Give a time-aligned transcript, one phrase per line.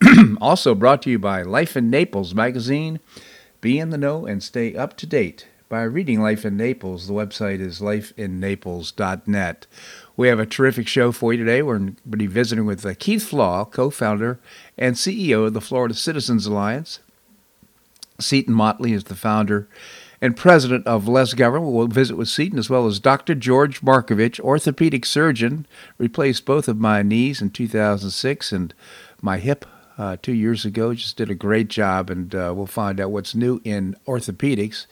[0.40, 3.00] also brought to you by Life in Naples magazine.
[3.60, 7.08] Be in the know and stay up to date by reading Life in Naples.
[7.08, 9.66] The website is lifeinnaples.net.
[10.16, 11.62] We have a terrific show for you today.
[11.62, 14.38] We're going to be visiting with uh, Keith Flaugh, co founder
[14.76, 17.00] and CEO of the Florida Citizens Alliance.
[18.20, 19.68] Seton Motley is the founder
[20.20, 21.72] and president of Less Government.
[21.72, 23.34] We'll visit with Seton as well as Dr.
[23.34, 25.66] George Markovich, orthopedic surgeon,
[25.98, 28.74] replaced both of my knees in 2006 and
[29.20, 29.64] my hip
[29.98, 30.94] uh, two years ago.
[30.94, 34.86] Just did a great job, and uh, we'll find out what's new in orthopedics.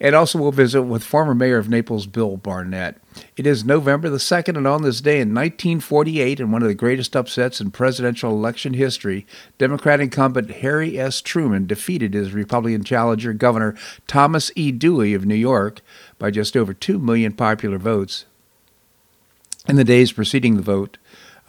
[0.00, 2.96] And also, we'll visit with former mayor of Naples, Bill Barnett.
[3.36, 6.74] It is November the 2nd, and on this day in 1948, in one of the
[6.74, 9.26] greatest upsets in presidential election history,
[9.58, 11.20] Democrat incumbent Harry S.
[11.20, 13.76] Truman defeated his Republican challenger, Governor
[14.08, 14.72] Thomas E.
[14.72, 15.80] Dewey of New York,
[16.18, 18.24] by just over 2 million popular votes.
[19.68, 20.98] In the days preceding the vote,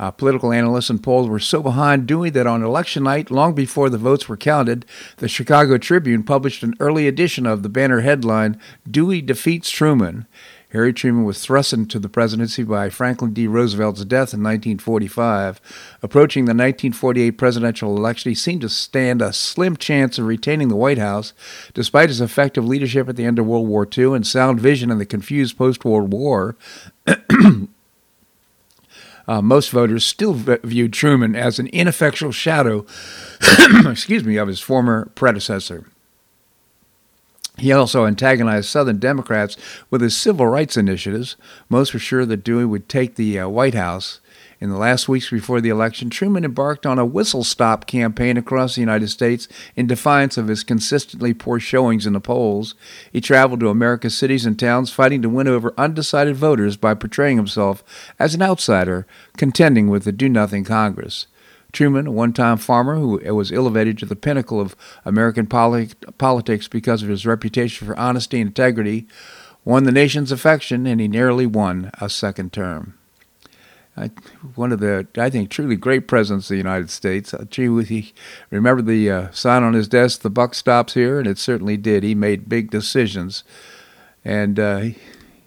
[0.03, 3.89] uh, political analysts and polls were so behind Dewey that on election night, long before
[3.89, 4.85] the votes were counted,
[5.17, 8.59] the Chicago Tribune published an early edition of the banner headline,
[8.89, 10.27] Dewey Defeats Truman.
[10.73, 13.47] Harry Truman was thrust into the presidency by Franklin D.
[13.47, 15.61] Roosevelt's death in 1945.
[16.01, 20.75] Approaching the 1948 presidential election, he seemed to stand a slim chance of retaining the
[20.75, 21.31] White House,
[21.73, 24.97] despite his effective leadership at the end of World War II and sound vision in
[24.97, 26.57] the confused post World War.
[29.27, 32.85] Uh, most voters still v- viewed Truman as an ineffectual shadow,
[33.85, 35.85] excuse me, of his former predecessor.
[37.58, 39.55] He also antagonized Southern Democrats
[39.89, 41.36] with his civil rights initiatives.
[41.70, 44.20] Most were sure that Dewey would take the uh, White House.
[44.63, 48.75] In the last weeks before the election, Truman embarked on a whistle stop campaign across
[48.75, 52.73] the United States in defiance of his consistently poor showings in the polls.
[53.11, 57.35] He traveled to America's cities and towns fighting to win over undecided voters by portraying
[57.35, 57.83] himself
[58.17, 61.27] as an outsider, contending with the do nothing Congress.
[61.73, 67.03] Truman, a one time farmer who was elevated to the pinnacle of American politics because
[67.03, 69.09] of his reputation for honesty and integrity,
[69.65, 72.97] won the nation's affection and he narrowly won a second term.
[73.95, 74.09] I,
[74.55, 77.33] one of the, I think, truly great presidents of the United States.
[77.33, 78.14] Uh, gee, he
[78.49, 82.04] remember the uh, sign on his desk, "The buck stops here," and it certainly did.
[82.04, 83.43] He made big decisions,
[84.26, 84.98] and uh, he,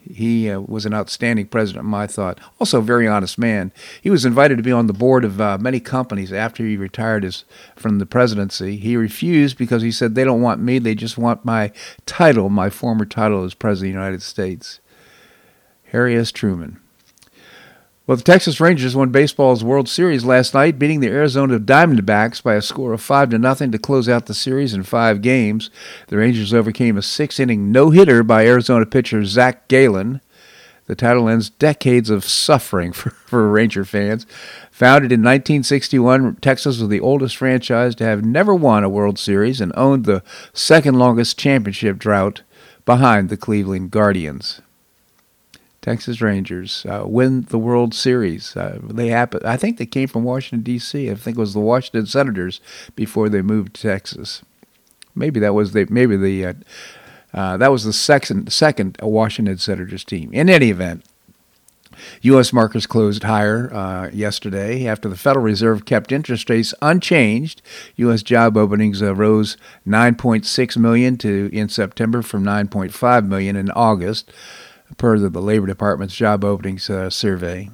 [0.09, 2.39] he uh, was an outstanding president, in my thought.
[2.61, 3.73] Also, a very honest man.
[4.01, 7.25] He was invited to be on the board of uh, many companies after he retired
[7.25, 8.77] his, from the presidency.
[8.77, 11.73] He refused because he said they don't want me; they just want my
[12.07, 14.79] title, my former title as president of the United States.
[15.87, 16.31] Harry S.
[16.31, 16.79] Truman.
[18.07, 22.55] Well, the Texas Rangers won baseball's World Series last night, beating the Arizona Diamondbacks by
[22.55, 25.71] a score of five to nothing to close out the series in five games.
[26.07, 30.21] The Rangers overcame a six-inning no-hitter by Arizona pitcher Zac Gallen.
[30.85, 34.25] The title ends decades of suffering for, for Ranger fans.
[34.71, 39.61] Founded in 1961, Texas was the oldest franchise to have never won a World Series
[39.61, 40.23] and owned the
[40.53, 42.43] second longest championship drought
[42.85, 44.61] behind the Cleveland Guardians.
[45.87, 48.57] Texas Rangers uh, win the World Series.
[48.57, 49.41] Uh, they happen.
[49.45, 51.09] I think they came from Washington D.C.
[51.09, 52.61] I think it was the Washington Senators
[52.97, 54.43] before they moved to Texas.
[55.15, 56.55] Maybe that was the maybe the uh,
[57.33, 60.33] uh that was the second second Washington Senators team.
[60.33, 61.05] In any event.
[62.23, 62.53] U.S.
[62.53, 67.63] markets closed higher uh, yesterday after the Federal Reserve kept interest rates unchanged.
[67.95, 68.23] U.S.
[68.23, 74.31] job openings uh, rose 9.6 million to in September from 9.5 million in August
[74.97, 77.71] per the Labor Department's job openings uh, survey.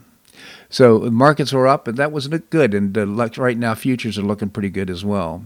[0.69, 2.73] So markets were up, and that was good.
[2.73, 5.45] And uh, right now, futures are looking pretty good as well.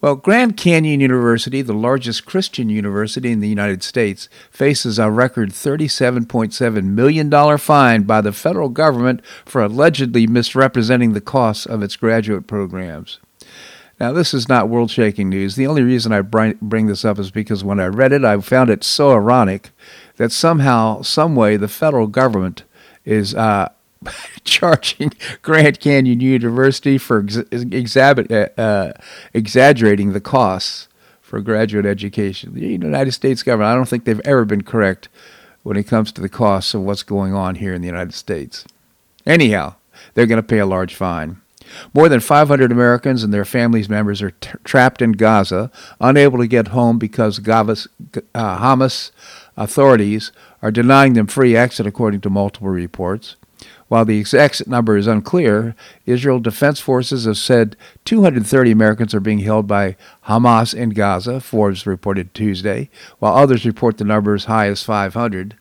[0.00, 5.50] Well, Grand Canyon University, the largest Christian university in the United States, faces a record
[5.50, 12.46] $37.7 million fine by the federal government for allegedly misrepresenting the costs of its graduate
[12.46, 13.18] programs.
[13.98, 15.56] Now, this is not world shaking news.
[15.56, 18.70] The only reason I bring this up is because when I read it, I found
[18.70, 19.70] it so ironic
[20.18, 22.64] that somehow, some way, the federal government
[23.04, 23.70] is uh,
[24.44, 25.12] charging
[25.42, 28.92] Grand Canyon University for ex- exab- uh,
[29.32, 30.88] exaggerating the costs
[31.22, 32.54] for graduate education.
[32.54, 35.08] The United States government, I don't think they've ever been correct
[35.62, 38.64] when it comes to the costs of what's going on here in the United States.
[39.26, 39.76] Anyhow,
[40.14, 41.40] they're going to pay a large fine.
[41.92, 45.70] More than 500 Americans and their families members are t- trapped in Gaza,
[46.00, 47.86] unable to get home because Gavas,
[48.34, 49.10] uh, Hamas
[49.58, 50.32] authorities
[50.62, 53.36] are denying them free exit, according to multiple reports.
[53.88, 55.74] While the exit number is unclear,
[56.06, 59.96] Israel Defense Forces have said 230 Americans are being held by
[60.26, 65.56] Hamas in Gaza, Forbes reported Tuesday, while others report the number as high as 500.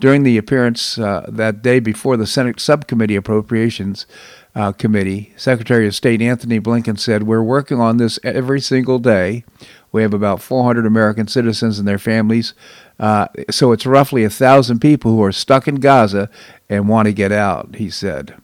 [0.00, 4.06] During the appearance uh, that day before the Senate Subcommittee Appropriations
[4.54, 9.44] uh, Committee, Secretary of State Anthony Blinken said, We're working on this every single day.
[9.92, 12.54] We have about 400 American citizens and their families.
[12.98, 16.30] Uh, so it's roughly a thousand people who are stuck in Gaza
[16.68, 18.36] and want to get out, he said.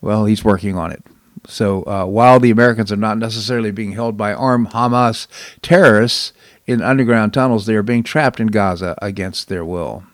[0.00, 1.02] Well, he's working on it.
[1.46, 5.26] So uh, while the Americans are not necessarily being held by armed Hamas
[5.62, 6.32] terrorists
[6.66, 10.04] in underground tunnels, they are being trapped in Gaza against their will.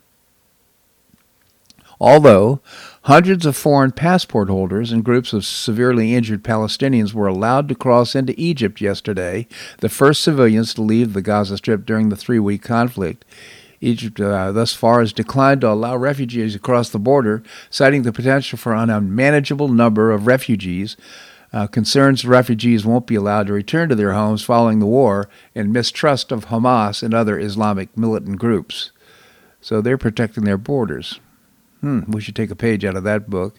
[2.00, 2.60] Although
[3.02, 8.14] hundreds of foreign passport holders and groups of severely injured Palestinians were allowed to cross
[8.14, 9.46] into Egypt yesterday,
[9.78, 13.24] the first civilians to leave the Gaza Strip during the three week conflict.
[13.80, 18.58] Egypt uh, thus far has declined to allow refugees across the border, citing the potential
[18.58, 20.98] for an unmanageable number of refugees.
[21.52, 25.72] Uh, concerns refugees won't be allowed to return to their homes following the war and
[25.72, 28.92] mistrust of Hamas and other Islamic militant groups.
[29.62, 31.18] So they're protecting their borders.
[31.80, 33.56] Hmm, we should take a page out of that book.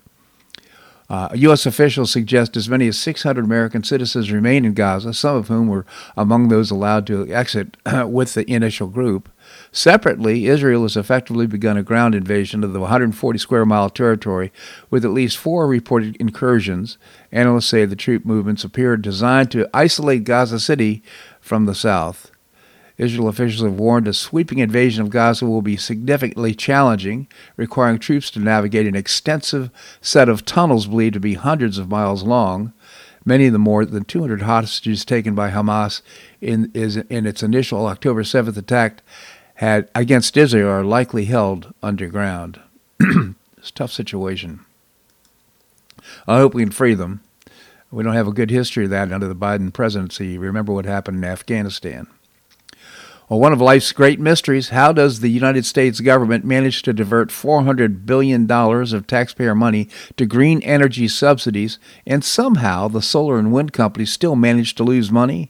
[1.12, 1.66] Uh, U.S.
[1.66, 5.86] officials suggest as many as 600 American citizens remain in Gaza, some of whom were
[6.16, 7.76] among those allowed to exit
[8.06, 9.28] with the initial group.
[9.74, 14.54] Separately, Israel has effectively begun a ground invasion of the 140 square mile territory
[14.90, 16.98] with at least four reported incursions.
[17.34, 21.04] Analysts say the troop movements appear designed to isolate Gaza City
[21.42, 22.31] from the south.
[23.02, 27.28] Israel officials have warned a sweeping invasion of Gaza will be significantly challenging,
[27.58, 29.72] requiring troops to navigate an extensive
[30.02, 32.74] set of tunnels believed to be hundreds of miles long.
[33.26, 36.04] Many of the more than 200 hostages taken by Hamas
[36.42, 39.02] in, is, in its initial October 7th attack
[39.56, 42.60] had, against Israel are likely held underground.
[43.00, 44.64] it's a tough situation.
[46.28, 47.22] I hope we can free them.
[47.90, 50.38] We don't have a good history of that under the Biden presidency.
[50.38, 52.06] Remember what happened in Afghanistan.
[53.32, 57.30] Well, one of life's great mysteries how does the United States government manage to divert
[57.30, 59.88] $400 billion of taxpayer money
[60.18, 65.14] to green energy subsidies, and somehow the solar and wind companies still manage to lose
[65.14, 65.50] money?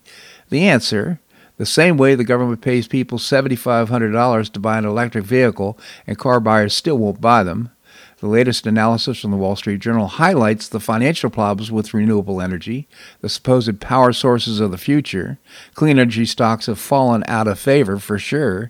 [0.49, 1.21] The answer
[1.57, 5.75] the same way the government pays people $7,500 to buy an electric vehicle
[6.05, 7.71] and car buyers still won't buy them.
[8.21, 12.87] The latest analysis from the Wall Street Journal highlights the financial problems with renewable energy,
[13.21, 15.39] the supposed power sources of the future.
[15.73, 18.69] Clean energy stocks have fallen out of favor for sure.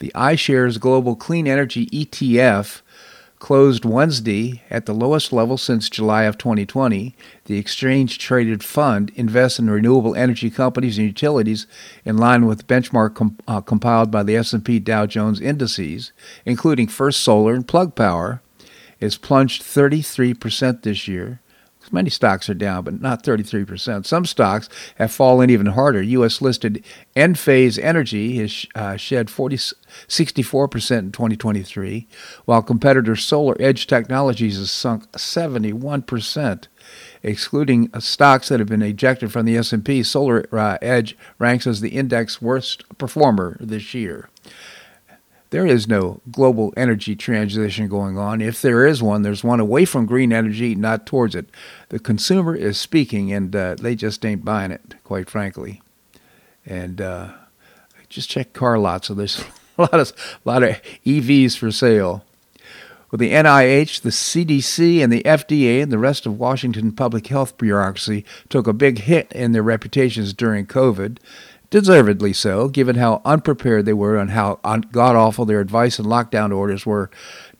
[0.00, 2.80] The iShares Global Clean Energy ETF
[3.38, 7.14] closed Wednesday at the lowest level since July of 2020.
[7.44, 11.68] The exchange traded fund invests in renewable energy companies and utilities
[12.04, 16.10] in line with benchmark com- uh, compiled by the S&P Dow Jones indices,
[16.44, 18.42] including First Solar and Plug Power
[19.00, 21.40] is plunged 33% this year.
[21.90, 24.04] Many stocks are down, but not 33%.
[24.04, 26.02] Some stocks have fallen even harder.
[26.02, 26.42] U.S.
[26.42, 26.84] listed
[27.16, 32.06] Enphase Energy has uh, shed 40, 64% in 2023,
[32.44, 36.66] while competitor Solar Edge Technologies has sunk 71%.
[37.22, 41.80] Excluding uh, stocks that have been ejected from the S&P, Solar uh, Edge ranks as
[41.80, 44.28] the index worst performer this year
[45.50, 48.40] there is no global energy transition going on.
[48.40, 51.48] If there is one, there's one away from green energy, not towards it.
[51.88, 55.80] The consumer is speaking, and uh, they just ain't buying it, quite frankly.
[56.66, 57.32] And uh,
[58.08, 59.08] just check car lots.
[59.08, 59.42] So there's
[59.78, 60.12] a lot of
[60.44, 62.24] a lot of EVs for sale.
[63.10, 67.56] Well, the NIH, the CDC, and the FDA and the rest of Washington public health
[67.56, 71.16] bureaucracy took a big hit in their reputations during COVID
[71.70, 74.56] deservedly so, given how unprepared they were and how
[74.90, 77.10] god awful their advice and lockdown orders were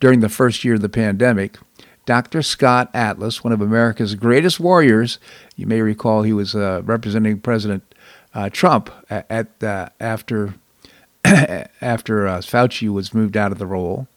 [0.01, 1.59] during the first year of the pandemic.
[2.07, 2.41] Dr.
[2.41, 5.19] Scott Atlas, one of America's greatest warriors,
[5.57, 7.83] you may recall he was uh, representing President
[8.33, 10.55] uh, Trump at, at uh, after
[11.25, 14.09] after Fauci was moved out of the role.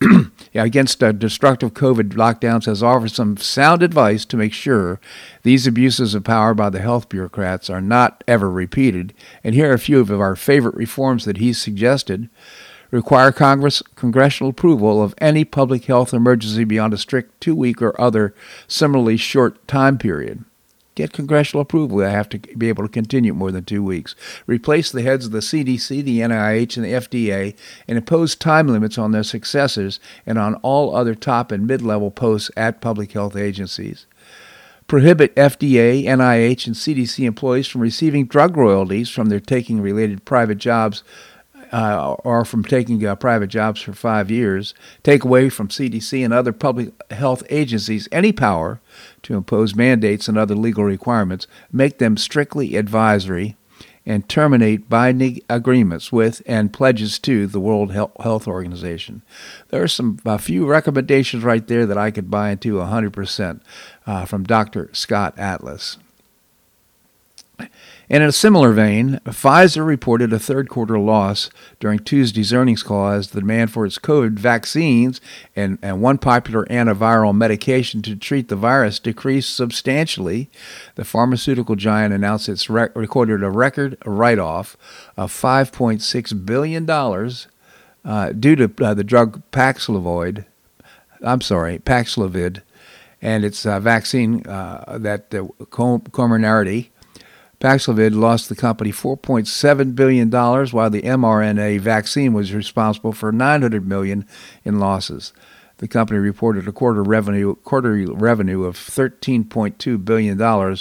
[0.54, 5.00] against uh, destructive COVID lockdowns has offered some sound advice to make sure
[5.42, 9.14] these abuses of power by the health bureaucrats are not ever repeated.
[9.42, 12.28] And here are a few of our favorite reforms that he suggested.
[12.90, 17.98] Require Congress congressional approval of any public health emergency beyond a strict two week or
[18.00, 18.34] other
[18.68, 20.44] similarly short time period
[20.96, 22.02] get congressional approval.
[22.02, 24.16] I have to be able to continue more than two weeks.
[24.48, 27.54] Replace the heads of the CDC, the NIH, and the FDA,
[27.86, 32.10] and impose time limits on their successors and on all other top and mid level
[32.10, 34.06] posts at public health agencies.
[34.88, 40.58] prohibit FDA, NIH, and CDC employees from receiving drug royalties from their taking related private
[40.58, 41.02] jobs
[41.76, 46.32] uh, or from taking uh, private jobs for five years, take away from CDC and
[46.32, 48.80] other public health agencies any power
[49.20, 53.56] to impose mandates and other legal requirements, make them strictly advisory,
[54.06, 59.20] and terminate binding agreements with and pledges to the World Health Organization.
[59.68, 63.60] There are some a few recommendations right there that I could buy into 100%
[64.06, 64.88] uh, from Dr.
[64.94, 65.98] Scott Atlas.
[68.08, 73.08] And in a similar vein, Pfizer reported a third quarter loss during Tuesday's earnings call
[73.08, 75.20] as the demand for its COVID vaccines
[75.56, 80.48] and, and one popular antiviral medication to treat the virus decreased substantially.
[80.94, 84.76] The pharmaceutical giant announced it's rec- recorded a record write off
[85.16, 90.44] of $5.6 billion uh, due to uh, the drug Paxlovid.
[91.22, 92.62] I'm sorry, Paxlovid,
[93.20, 96.90] and its uh, vaccine uh, that uh, Comirnaty
[97.60, 104.26] Paxlovid lost the company $4.7 billion, while the mRNA vaccine was responsible for 900 million
[104.64, 105.32] in losses.
[105.78, 110.76] The company reported a quarter revenue, quarterly revenue of $13.2 billion,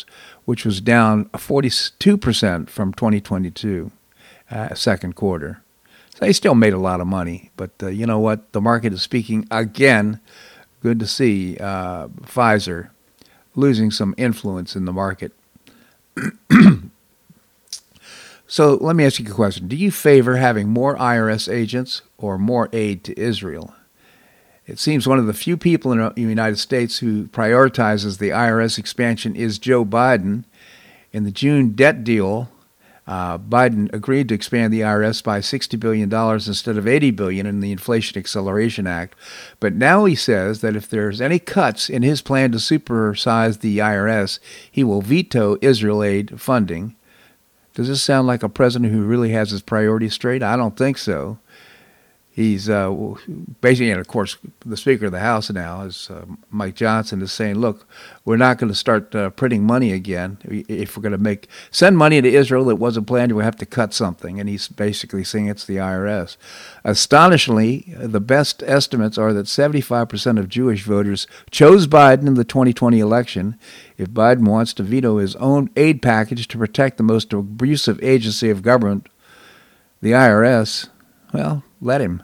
[0.45, 3.91] which was down 42% from 2022
[4.51, 5.61] uh, second quarter.
[6.11, 8.53] So they still made a lot of money, but uh, you know what?
[8.53, 10.21] The market is speaking again.
[10.81, 12.89] Good to see uh, Pfizer
[13.53, 15.33] losing some influence in the market.
[18.47, 19.67] so let me ask you a question.
[19.67, 23.75] Do you favor having more IRS agents or more aid to Israel?
[24.67, 28.29] It seems one of the few people in uh, the United States who prioritizes the
[28.29, 30.45] IRS expansion is Joe Biden.
[31.13, 32.49] In the June debt deal,
[33.07, 37.59] uh, Biden agreed to expand the IRS by $60 billion instead of 80 billion in
[37.59, 39.15] the Inflation Acceleration Act.
[39.59, 43.77] But now he says that if there's any cuts in his plan to supersize the
[43.77, 44.39] IRS,
[44.71, 46.95] he will veto Israel aid funding.
[47.75, 50.41] Does this sound like a president who really has his priorities straight?
[50.41, 51.39] I don't think so
[52.35, 53.15] he's uh,
[53.61, 57.31] basically, and of course, the Speaker of the House now is uh, Mike Johnson is
[57.31, 57.87] saying, "Look,
[58.25, 60.37] we're not going to start uh, printing money again.
[60.43, 63.65] If we're going to make send money to Israel that wasn't planned, we have to
[63.65, 66.35] cut something." And he's basically saying it's the IRS.
[66.83, 72.99] Astonishingly, the best estimates are that 75% of Jewish voters chose Biden in the 2020
[72.99, 73.57] election.
[73.97, 78.49] If Biden wants to veto his own aid package to protect the most abusive agency
[78.49, 79.07] of government,
[80.01, 80.89] the IRS,
[81.33, 82.23] well, let him.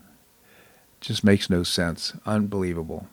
[1.02, 2.14] Just makes no sense.
[2.26, 3.08] Unbelievable.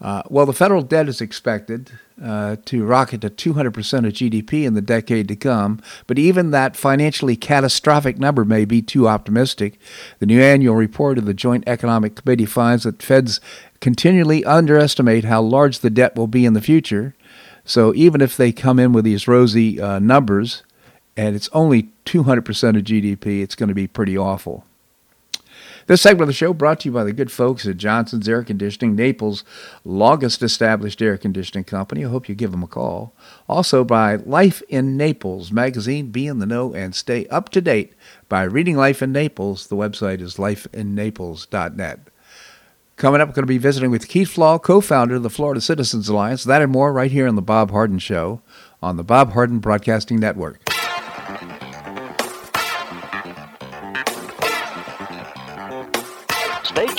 [0.00, 1.90] Uh, well, the federal debt is expected
[2.22, 3.66] uh, to rocket to 200%
[4.06, 8.80] of GDP in the decade to come, but even that financially catastrophic number may be
[8.80, 9.78] too optimistic.
[10.18, 13.40] The new annual report of the Joint Economic Committee finds that Feds
[13.80, 17.14] continually underestimate how large the debt will be in the future.
[17.64, 20.62] So even if they come in with these rosy uh, numbers
[21.14, 24.64] and it's only 200% of GDP, it's going to be pretty awful.
[25.90, 28.44] This segment of the show brought to you by the good folks at Johnson's Air
[28.44, 29.42] Conditioning, Naples'
[29.84, 32.04] longest established air conditioning company.
[32.04, 33.12] I hope you give them a call.
[33.48, 36.12] Also by Life in Naples magazine.
[36.12, 37.94] Be in the know and stay up to date
[38.28, 39.66] by reading Life in Naples.
[39.66, 41.98] The website is lifeinnaples.net.
[42.94, 46.08] Coming up, we're going to be visiting with Keith Flaugh, co-founder of the Florida Citizens
[46.08, 46.44] Alliance.
[46.44, 48.42] That and more right here on the Bob Harden Show
[48.80, 50.70] on the Bob Harden Broadcasting Network.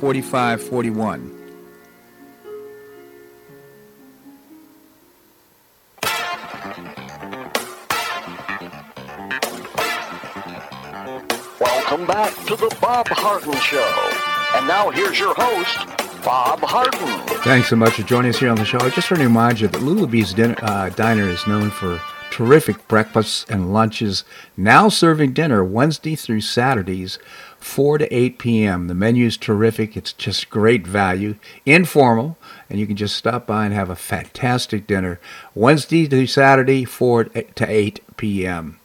[0.00, 1.36] 4541.
[11.60, 14.10] Welcome back to the Bob Harden Show.
[14.56, 15.76] And now here's your host,
[16.24, 17.26] Bob Harden.
[17.42, 18.78] Thanks so much for joining us here on the show.
[18.78, 22.88] I just want to remind you that Lulabee's dinner, uh, Diner is known for terrific
[22.88, 24.24] breakfasts and lunches,
[24.56, 27.18] now serving dinner Wednesday through Saturdays
[27.60, 28.88] 4 to 8 p.m.
[28.88, 29.96] The menu is terrific.
[29.96, 31.36] It's just great value,
[31.66, 32.36] informal,
[32.68, 35.20] and you can just stop by and have a fantastic dinner
[35.54, 38.80] Wednesday to Saturday, 4 to 8 p.m.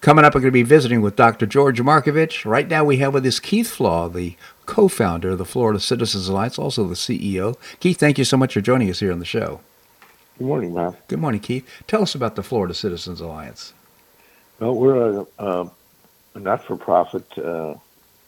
[0.00, 1.46] Coming up, we're going to be visiting with Dr.
[1.46, 2.44] George Markovich.
[2.44, 4.36] Right now, we have with us Keith Flaugh, the
[4.66, 7.56] co founder of the Florida Citizens Alliance, also the CEO.
[7.78, 9.60] Keith, thank you so much for joining us here on the show.
[10.38, 10.96] Good morning, Bob.
[11.06, 11.68] Good morning, Keith.
[11.86, 13.74] Tell us about the Florida Citizens Alliance.
[14.58, 15.70] Well, we're a, a
[16.34, 17.74] not for profit uh,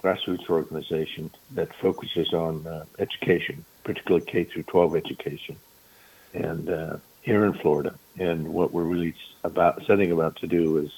[0.05, 5.57] grassroots organization that focuses on uh, education, particularly K through 12 education,
[6.35, 7.95] and uh, here in Florida.
[8.19, 10.93] And what we're really about setting about to do is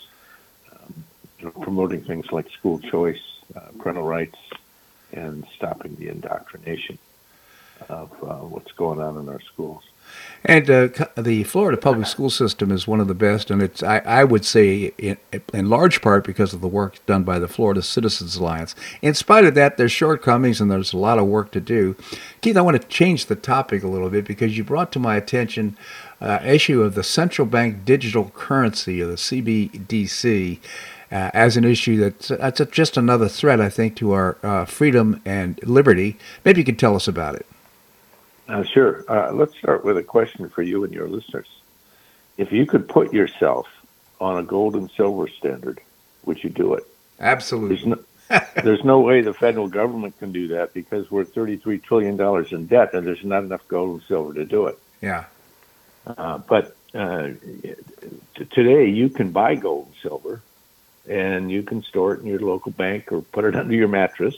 [0.72, 1.04] um,
[1.38, 3.22] you know, promoting things like school choice,
[3.54, 4.38] uh, parental rights,
[5.12, 6.98] and stopping the indoctrination
[7.88, 9.84] of uh, what's going on in our schools.
[10.48, 13.98] And uh, the Florida public school system is one of the best, and it's I,
[13.98, 15.16] I would say in,
[15.52, 18.76] in, large part because of the work done by the Florida Citizens Alliance.
[19.02, 21.96] In spite of that, there's shortcomings and there's a lot of work to do.
[22.42, 25.16] Keith, I want to change the topic a little bit because you brought to my
[25.16, 25.76] attention
[26.20, 30.60] uh, issue of the central bank digital currency or the CBDC.
[31.10, 35.22] Uh, as an issue that's, that's just another threat, I think, to our uh, freedom
[35.24, 36.16] and liberty.
[36.44, 37.46] Maybe you could tell us about it.
[38.48, 39.04] Uh, sure.
[39.08, 41.48] Uh, let's start with a question for you and your listeners.
[42.36, 43.66] If you could put yourself
[44.20, 45.80] on a gold and silver standard,
[46.24, 46.84] would you do it?
[47.18, 47.76] Absolutely.
[47.76, 47.98] There's no,
[48.62, 52.94] there's no way the federal government can do that because we're $33 trillion in debt
[52.94, 54.78] and there's not enough gold and silver to do it.
[55.00, 55.24] Yeah.
[56.06, 57.30] Uh, but uh,
[57.62, 60.40] t- today you can buy gold and silver
[61.08, 64.36] and you can store it in your local bank or put it under your mattress.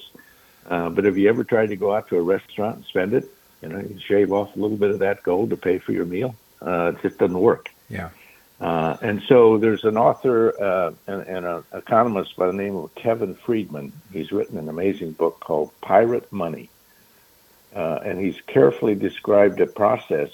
[0.66, 3.30] Uh, but have you ever tried to go out to a restaurant and spend it?
[3.62, 6.04] You know, you shave off a little bit of that gold to pay for your
[6.04, 6.34] meal.
[6.60, 7.70] Uh, it just doesn't work.
[7.88, 8.10] Yeah.
[8.60, 12.94] Uh, and so there's an author uh, and, and an economist by the name of
[12.94, 13.92] Kevin Freeman.
[14.12, 16.68] He's written an amazing book called Pirate Money.
[17.74, 20.30] Uh, and he's carefully described a process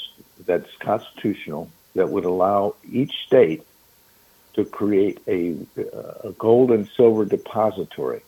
[0.46, 3.66] that's constitutional that would allow each state
[4.54, 5.56] to create a,
[6.22, 8.22] a gold and silver depository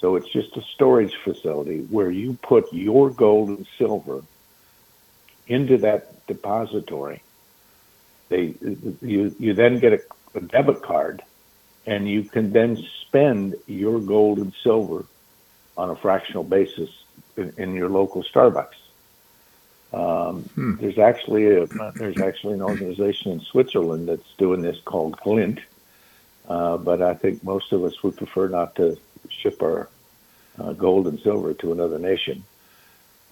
[0.00, 4.22] so it's just a storage facility where you put your gold and silver
[5.46, 7.22] into that depository.
[8.28, 8.54] They,
[9.00, 10.00] you, you then get a,
[10.34, 11.22] a debit card
[11.86, 15.04] and you can then spend your gold and silver
[15.76, 16.90] on a fractional basis
[17.36, 18.74] in, in your local Starbucks.
[19.92, 20.76] Um, hmm.
[20.76, 25.60] There's actually a there's actually an organization in Switzerland that's doing this called Glint,
[26.48, 28.98] uh, but I think most of us would prefer not to
[29.30, 29.88] ship our
[30.58, 32.44] uh, gold and silver to another nation.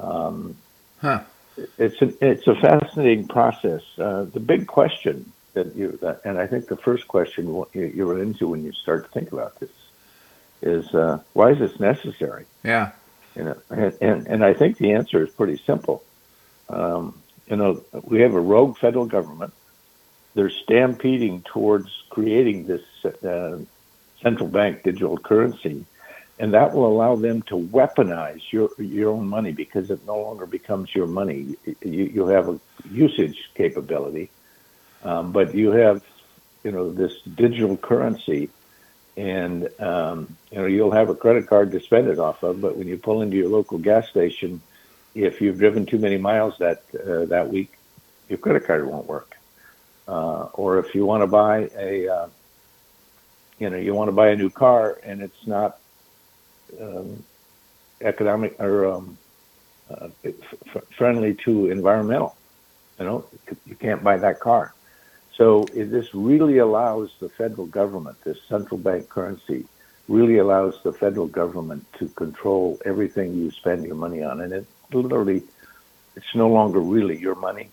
[0.01, 0.57] Um,
[1.01, 1.23] huh.
[1.79, 3.83] It's a, it's a fascinating process.
[3.97, 8.11] Uh, the big question that you that, and I think the first question you, you
[8.11, 9.71] run into when you start to think about this
[10.63, 12.47] is uh, why is this necessary?
[12.65, 12.93] Yeah.
[13.37, 16.03] You know, and, and, and I think the answer is pretty simple.
[16.69, 19.53] Um, you know, we have a rogue federal government.
[20.35, 23.59] They're stampeding towards creating this uh,
[24.25, 25.85] central bank digital currency
[26.39, 30.47] and that will allow them to weaponize your your own money because it no longer
[30.47, 31.57] becomes your money.
[31.65, 32.61] You, you have a
[32.91, 34.31] usage capability,
[35.05, 36.03] um, but you have
[36.65, 38.51] you know this digital currency,
[39.17, 42.61] and um, you know you'll have a credit card to spend it off of.
[42.61, 44.61] But when you pull into your local gas station,
[45.15, 47.79] if you've driven too many miles that uh, that week,
[48.29, 49.37] your credit card won't work.
[50.07, 52.29] Uh, or if you want to buy a, uh,
[53.59, 55.79] you know, you want to buy a new car and it's not
[56.81, 57.23] um,
[58.01, 59.19] economic or um,
[59.91, 62.37] uh, f- friendly to environmental,
[62.99, 63.25] you know,
[63.67, 64.75] you can't buy that car.
[65.37, 69.67] So this really allows the federal government, this central bank currency,
[70.09, 74.67] really allows the federal government to control everything you spend your money on, and it
[74.93, 75.43] literally,
[76.15, 77.71] it's no longer really your money.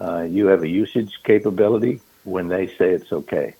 [0.00, 3.54] Uh, you have a usage capability when they say it's okay,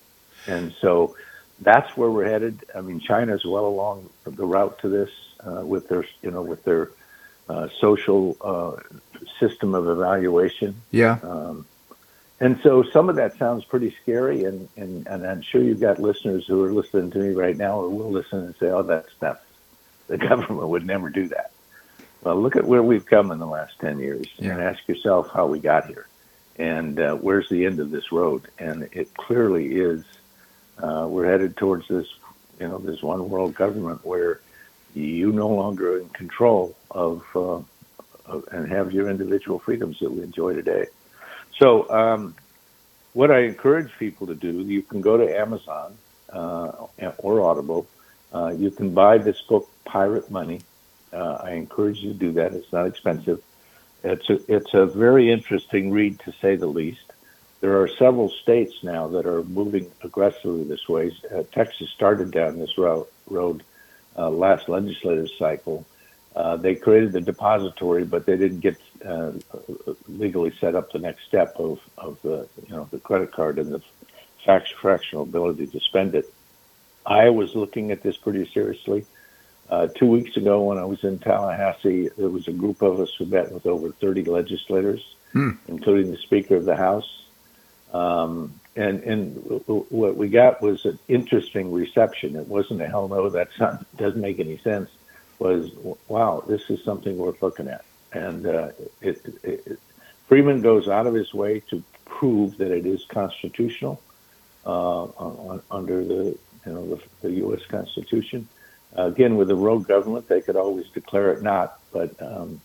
[0.47, 1.15] and so
[1.59, 2.65] that's where we're headed.
[2.75, 5.09] I mean, China's well along the route to this
[5.45, 6.91] uh, with their, you know, with their
[7.49, 8.75] uh, social uh,
[9.39, 10.81] system of evaluation.
[10.91, 11.19] Yeah.
[11.23, 11.65] Um,
[12.39, 15.97] and so some of that sounds pretty scary, and, and, and I'm sure you've got
[15.97, 19.09] listeners who are listening to me right now or will listen and say, oh, that's
[19.21, 19.41] not,
[20.05, 21.51] the government would never do that.
[22.21, 24.51] Well, look at where we've come in the last 10 years yeah.
[24.51, 26.07] and ask yourself how we got here
[26.57, 28.47] and uh, where's the end of this road.
[28.59, 30.03] And it clearly is,
[30.81, 32.07] uh, we're headed towards this,
[32.59, 34.39] you know, this one world government where
[34.93, 37.61] you no longer in control of, uh,
[38.25, 40.87] of and have your individual freedoms that we enjoy today.
[41.57, 42.35] So, um,
[43.13, 45.97] what I encourage people to do, you can go to Amazon
[46.31, 46.87] uh,
[47.17, 47.87] or Audible.
[48.31, 50.61] Uh, you can buy this book, Pirate Money.
[51.11, 52.53] Uh, I encourage you to do that.
[52.53, 53.41] It's not expensive.
[54.03, 57.06] It's a, it's a very interesting read, to say the least.
[57.59, 61.11] There are several states now that are moving aggressively this way.
[61.33, 63.63] Uh, Texas started down this road, road
[64.17, 65.85] uh, last legislative cycle.
[66.35, 69.31] Uh, they created the depository, but they didn't get uh,
[70.07, 73.71] legally set up the next step of, of the you know the credit card and
[73.71, 73.81] the
[74.79, 76.31] fractional ability to spend it.
[77.05, 79.05] I was looking at this pretty seriously.
[79.69, 83.13] Uh, two weeks ago, when I was in Tallahassee, there was a group of us
[83.17, 85.51] who met with over 30 legislators, hmm.
[85.67, 87.26] including the Speaker of the House.
[87.93, 92.35] Um, and and what we got was an interesting reception.
[92.35, 93.49] It wasn't a hell no, that
[93.97, 94.89] doesn't make any sense
[95.39, 95.71] was,
[96.07, 97.83] wow, this is something worth looking at.
[98.13, 98.69] And uh,
[99.01, 99.79] it, it, it,
[100.27, 104.01] Freeman goes out of his way to prove that it is constitutional
[104.65, 107.65] uh, on, under the you know the, the U.S.
[107.67, 108.47] Constitution.
[108.97, 111.79] Uh, again, with a rogue government, they could always declare it not.
[111.91, 112.61] But um,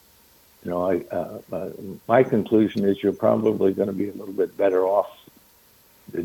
[0.64, 1.70] you know, I, uh, uh,
[2.06, 5.10] my conclusion is you're probably going to be a little bit better off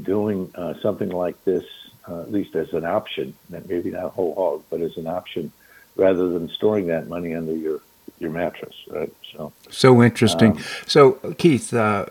[0.03, 1.65] doing uh, something like this,
[2.07, 5.51] at least as an option, maybe not whole hog, but as an option
[5.97, 7.81] rather than storing that money under your
[8.19, 9.13] your mattress, right?
[9.33, 10.53] So so interesting.
[10.53, 12.05] Um, so Keith, uh,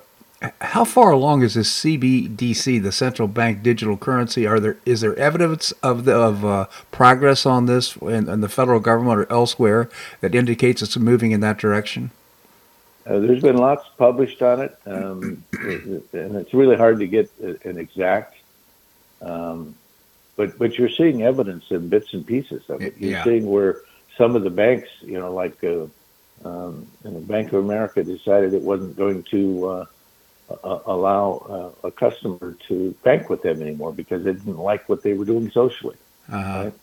[0.60, 4.46] how far along is this CBDC, the central bank digital currency?
[4.46, 8.48] Are there is there evidence of the, of uh, progress on this in, in, the
[8.48, 9.88] federal government or elsewhere
[10.20, 12.10] that indicates it's moving in that direction?
[13.06, 17.78] Uh, there's been lots published on it, um, and it's really hard to get an
[17.78, 18.36] exact.
[19.22, 19.74] Um,
[20.36, 22.94] but but you're seeing evidence in bits and pieces of it.
[22.98, 23.24] You're yeah.
[23.24, 23.80] seeing where
[24.18, 25.86] some of the banks, you know, like uh,
[26.44, 29.86] um, you know, Bank of America decided it wasn't going to
[30.48, 34.88] uh, uh, allow uh, a customer to bank with them anymore because they didn't like
[34.88, 35.96] what they were doing socially.
[36.30, 36.64] Uh-huh.
[36.64, 36.74] Right?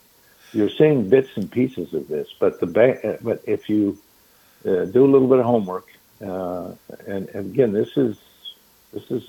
[0.52, 3.97] You're seeing bits and pieces of this, but the bank, uh, but if you
[4.65, 5.88] uh, do a little bit of homework,
[6.19, 8.17] and, and again, this is
[8.93, 9.28] this is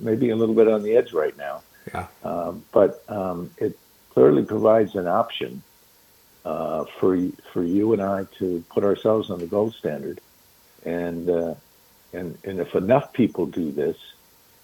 [0.00, 1.62] maybe a little bit on the edge right now.
[1.92, 2.06] Yeah.
[2.22, 3.78] Um, but um, it
[4.10, 5.62] clearly provides an option
[6.44, 7.16] uh, for
[7.52, 10.20] for you and I to put ourselves on the gold standard,
[10.84, 11.54] and uh,
[12.12, 13.96] and and if enough people do this,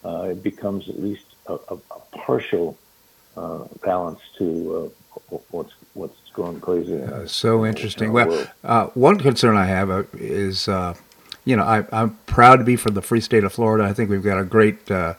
[0.04, 2.78] uh, it becomes at least a, a, a partial
[3.36, 4.92] uh, balance to
[5.30, 6.94] uh, what's what's going crazy.
[6.94, 8.12] In, so interesting.
[8.12, 8.46] well,
[8.94, 10.68] one concern I have is
[11.44, 13.84] you know, I, am proud to be from the free state of Florida.
[13.84, 15.14] I think we've got a great uh,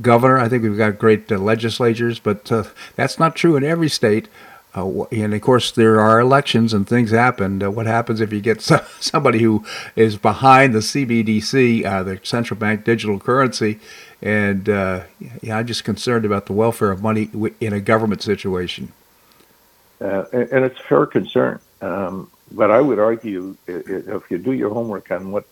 [0.00, 0.38] governor.
[0.38, 2.64] I think we've got great uh, legislatures, but uh,
[2.96, 4.28] that's not true in every state.
[4.76, 7.62] Uh, and of course, there are elections and things happen.
[7.62, 8.60] Uh, what happens if you get
[9.00, 9.64] somebody who
[9.96, 13.80] is behind the CBDC, uh, the central bank digital currency?
[14.20, 15.04] And uh,
[15.42, 18.92] yeah, I'm just concerned about the welfare of money in a government situation.
[20.00, 21.58] Uh, and, and, it's a fair concern.
[21.80, 25.46] Um, but I would argue if you do your homework on what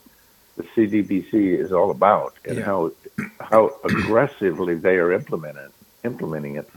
[0.57, 2.65] the CDBC is all about and yeah.
[2.65, 2.93] how
[3.41, 5.73] how aggressively they are implementing
[6.05, 6.69] implementing it.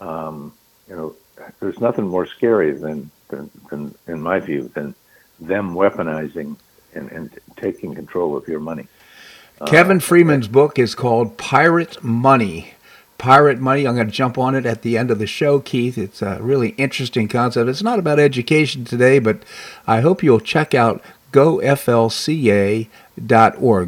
[0.00, 0.52] Um,
[0.88, 1.14] you know,
[1.60, 4.94] there's nothing more scary than, than, than, in my view, than
[5.40, 6.56] them weaponizing
[6.94, 8.86] and, and taking control of your money.
[9.66, 12.74] Kevin uh, Freeman's book is called Pirate Money.
[13.18, 13.86] Pirate Money.
[13.86, 15.98] I'm going to jump on it at the end of the show, Keith.
[15.98, 17.68] It's a really interesting concept.
[17.68, 19.42] It's not about education today, but
[19.86, 22.88] I hope you'll check out goflca.org.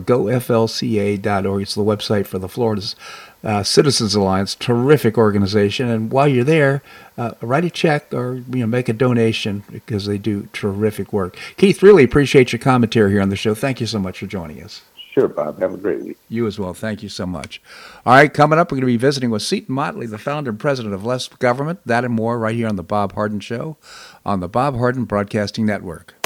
[0.06, 1.62] Goflca.org.
[1.62, 2.96] It's the website for the Florida's
[3.44, 4.55] uh, Citizens Alliance.
[4.55, 5.88] Terrific organization.
[5.88, 6.83] And while you're there,
[7.18, 11.37] uh, write a check or you know make a donation because they do terrific work.
[11.57, 13.55] Keith, really appreciate your commentary here on the show.
[13.55, 14.83] Thank you so much for joining us.
[15.12, 15.59] Sure, Bob.
[15.59, 16.18] Have a great week.
[16.31, 16.72] You as well.
[16.72, 17.61] Thank you so much.
[18.07, 20.59] All right, coming up, we're going to be visiting with Seton Motley, the founder and
[20.59, 21.81] president of Less Government.
[21.85, 23.76] That and more right here on The Bob Harden Show
[24.24, 26.21] on the Bob Harden Broadcasting Network.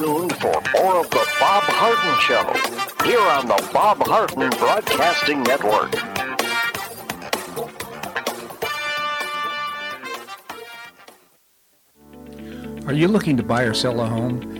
[0.00, 5.94] Tuned for more of The Bob Harden Show here on the Bob Harden Broadcasting Network.
[12.86, 14.59] Are you looking to buy or sell a home?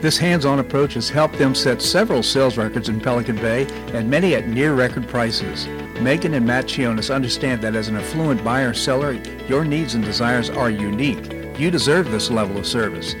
[0.00, 4.34] This hands-on approach has helped them set several sales records in Pelican Bay and many
[4.34, 5.66] at near record prices.
[6.00, 9.14] Megan and Matt Chionis understand that as an affluent buyer seller,
[9.48, 11.32] your needs and desires are unique.
[11.58, 13.14] You deserve this level of service.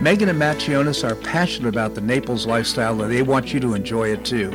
[0.00, 3.74] Megan and Matt Chionis are passionate about the Naples lifestyle and they want you to
[3.74, 4.50] enjoy it too.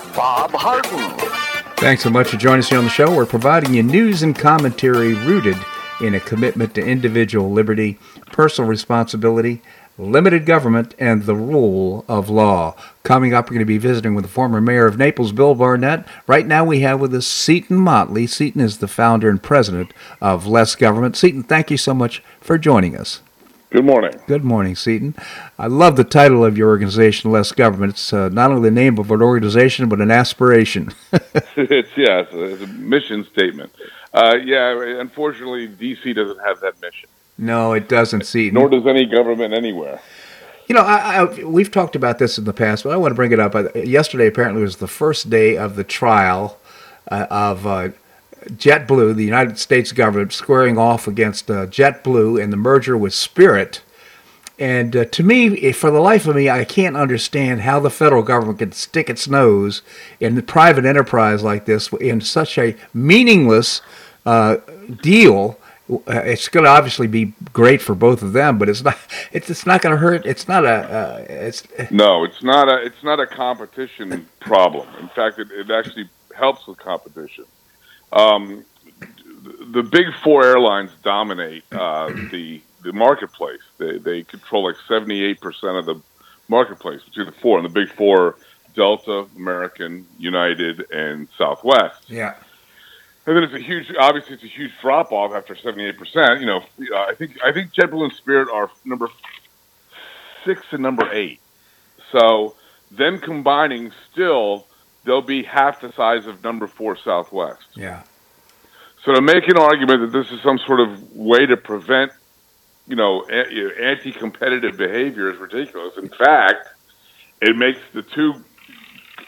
[0.15, 1.17] Bob Harden.
[1.77, 3.15] Thanks so much for joining us here on the show.
[3.15, 5.57] We're providing you news and commentary rooted
[6.01, 7.97] in a commitment to individual liberty,
[8.27, 9.61] personal responsibility,
[9.97, 12.75] limited government, and the rule of law.
[13.03, 16.07] Coming up, we're going to be visiting with the former mayor of Naples, Bill Barnett.
[16.27, 18.27] Right now, we have with us Seton Motley.
[18.27, 21.15] Seton is the founder and president of Less Government.
[21.15, 23.21] Seton, thank you so much for joining us.
[23.71, 24.19] Good morning.
[24.27, 25.15] Good morning, Seton.
[25.57, 27.93] I love the title of your organization, Less Government.
[27.93, 30.89] It's uh, not only the name of an organization, but an aspiration.
[31.55, 33.71] it's yeah, it's a, it's a mission statement.
[34.13, 37.07] Uh, yeah, unfortunately, DC doesn't have that mission.
[37.37, 38.55] No, it doesn't, Seton.
[38.55, 40.01] Nor does any government anywhere.
[40.67, 43.15] You know, I, I, we've talked about this in the past, but I want to
[43.15, 43.55] bring it up.
[43.73, 46.59] Yesterday, apparently, was the first day of the trial
[47.09, 47.89] uh, of uh,
[48.45, 53.81] JetBlue, the United States government, squaring off against uh, JetBlue and the merger with Spirit.
[54.57, 58.21] And uh, to me, for the life of me, I can't understand how the federal
[58.21, 59.81] government can stick its nose
[60.19, 63.81] in the private enterprise like this in such a meaningless
[64.25, 64.57] uh,
[65.01, 65.57] deal.
[65.89, 68.97] Uh, it's going to obviously be great for both of them, but it's not.
[69.31, 70.25] It's, it's not going to hurt.
[70.25, 70.69] It's not a.
[70.69, 72.23] Uh, it's no.
[72.23, 72.85] It's not a.
[72.85, 74.87] It's not a competition problem.
[74.99, 77.45] In fact, it, it actually helps with competition.
[78.11, 78.65] Um,
[79.71, 83.61] the big four airlines dominate uh, the the marketplace.
[83.77, 86.01] They they control like seventy eight percent of the
[86.47, 88.35] marketplace between the four and the big four:
[88.75, 92.09] Delta, American, United, and Southwest.
[92.09, 92.35] Yeah.
[93.25, 96.39] And then it's a huge, obviously, it's a huge drop off after seventy eight percent.
[96.39, 99.09] You know, uh, I think I think JetBlue and Spirit are number
[100.43, 101.39] six and number eight.
[102.11, 102.55] So
[102.89, 104.65] them combining still
[105.03, 107.63] they'll be half the size of number four Southwest.
[107.75, 108.03] Yeah.
[109.03, 112.11] So to make an argument that this is some sort of way to prevent,
[112.87, 115.97] you know, anti-competitive behavior is ridiculous.
[115.97, 116.67] In fact,
[117.41, 118.43] it makes the two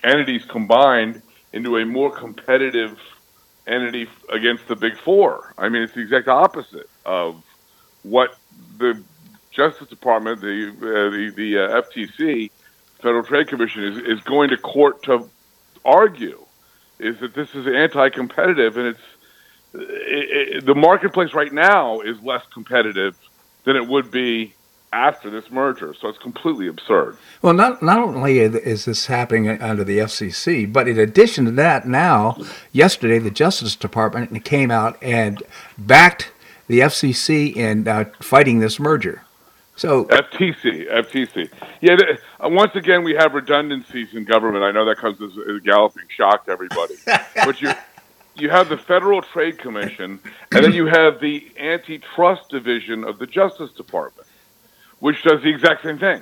[0.03, 1.21] entities combined
[1.53, 2.99] into a more competitive
[3.65, 5.53] entity against the big four.
[5.57, 7.43] I mean, it's the exact opposite of
[8.03, 8.35] what
[8.77, 9.01] the
[9.51, 12.51] Justice Department, the uh, the, the uh, FTC,
[13.01, 15.29] Federal Trade Commission, is is going to court to
[15.85, 16.39] argue
[16.99, 18.99] is that this is anti-competitive, and it's
[19.73, 23.15] it, it, the marketplace right now is less competitive
[23.63, 24.53] than it would be
[24.93, 25.95] after this merger.
[25.95, 27.17] So it's completely absurd.
[27.41, 31.87] Well, not not only is this happening under the FCC, but in addition to that,
[31.87, 32.37] now
[32.71, 35.41] yesterday the Justice Department came out and
[35.77, 36.31] backed
[36.67, 39.23] the FCC in uh, fighting this merger.
[39.75, 41.49] So FTC, FTC,
[41.81, 41.95] yeah.
[41.95, 44.63] The, uh, once again, we have redundancies in government.
[44.63, 46.95] I know that comes as a galloping shock to everybody,
[47.45, 47.71] but you
[48.35, 50.19] you have the Federal Trade Commission,
[50.51, 54.27] and then you have the Antitrust Division of the Justice Department
[55.03, 56.21] which does the exact same thing.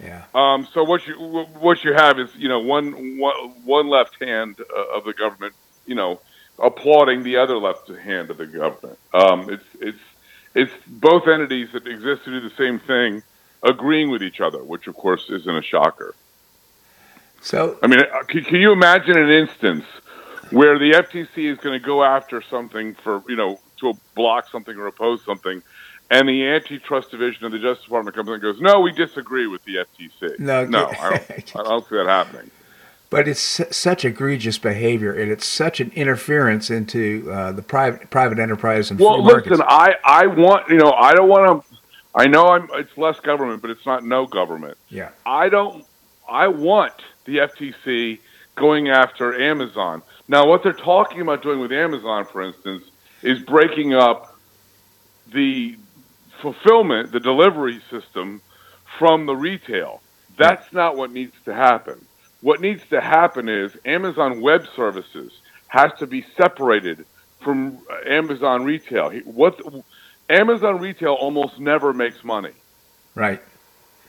[0.00, 0.22] Yeah.
[0.32, 1.16] Um, so what you
[1.58, 5.52] what you have is you know one one, one left hand uh, of the government,
[5.84, 6.20] you know,
[6.60, 8.96] applauding the other left hand of the government.
[9.12, 9.98] Um, it's it's
[10.54, 13.22] it's both entities that exist to do the same thing,
[13.62, 16.14] agreeing with each other, which of course isn't a shocker.
[17.40, 19.84] So I mean, uh, can, can you imagine an instance
[20.50, 24.76] where the FTC is going to go after something for you know to block something
[24.76, 25.62] or oppose something?
[26.10, 29.46] and the antitrust division of the Justice Department comes in and goes, "No, we disagree
[29.46, 32.50] with the FTC." No, no, I don't, I don't see that happening.
[33.10, 33.40] But it's
[33.74, 39.00] such egregious behavior, and it's such an interference into uh, the private private enterprise and
[39.00, 39.50] well, free markets.
[39.50, 41.76] listen, I I want you know I don't want to.
[42.14, 42.68] I know I'm.
[42.74, 44.76] It's less government, but it's not no government.
[44.90, 45.10] Yeah.
[45.24, 45.86] I don't.
[46.28, 46.92] I want
[47.24, 48.18] the FTC
[48.56, 50.02] going after Amazon.
[50.26, 52.84] Now, what they're talking about doing with Amazon, for instance,
[53.22, 54.38] is breaking up
[55.32, 55.76] the
[56.42, 58.42] fulfillment, the delivery system
[58.98, 60.02] from the retail.
[60.36, 62.04] That's not what needs to happen.
[62.40, 65.32] What needs to happen is Amazon Web Services
[65.68, 67.04] has to be separated
[67.40, 69.10] from uh, Amazon Retail.
[69.24, 69.60] What
[70.28, 72.52] Amazon Retail almost never makes money.
[73.14, 73.42] Right.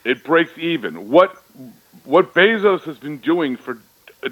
[0.03, 1.09] It breaks even.
[1.09, 1.35] What
[2.05, 3.77] what Bezos has been doing for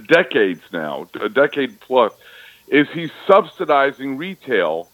[0.07, 2.13] decades now, a decade plus,
[2.67, 4.89] is he's subsidizing retail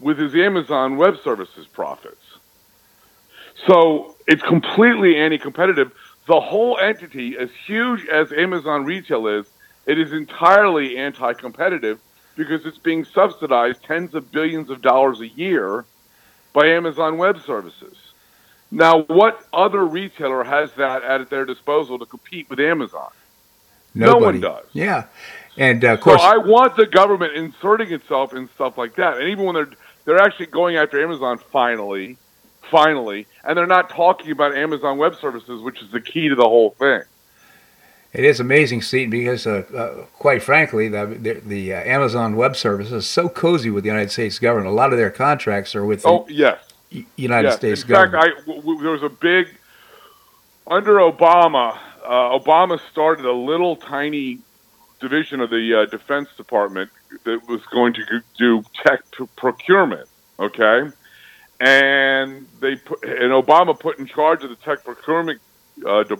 [0.00, 2.22] with his Amazon Web Services profits.
[3.66, 5.92] So it's completely anti-competitive.
[6.28, 9.46] The whole entity, as huge as Amazon Retail is,
[9.86, 11.98] it is entirely anti-competitive
[12.36, 15.86] because it's being subsidized tens of billions of dollars a year
[16.52, 17.96] by Amazon Web Services.
[18.70, 23.10] Now, what other retailer has that at their disposal to compete with Amazon?
[23.94, 24.20] Nobody.
[24.20, 24.66] No one does.
[24.74, 25.04] Yeah,
[25.56, 29.16] and uh, of course, so I want the government inserting itself in stuff like that.
[29.16, 29.70] And even when they're
[30.04, 32.18] they're actually going after Amazon finally,
[32.70, 36.48] finally, and they're not talking about Amazon Web Services, which is the key to the
[36.48, 37.02] whole thing.
[38.12, 42.56] It is amazing, Steve, because uh, uh, quite frankly, the, the, the uh, Amazon Web
[42.56, 44.68] Services is so cozy with the United States government.
[44.68, 46.58] A lot of their contracts are with the oh yes,
[47.16, 47.56] United yes.
[47.56, 48.24] States In government.
[48.24, 49.48] fact, I, w- there was a big
[50.66, 51.78] under Obama.
[52.02, 54.38] Uh, Obama started a little tiny
[55.00, 56.90] division of the uh, Defense Department
[57.24, 59.02] that was going to do tech
[59.36, 60.08] procurement.
[60.40, 60.90] Okay,
[61.60, 65.40] and they put, and Obama put in charge of the tech procurement
[65.86, 66.16] uh, di-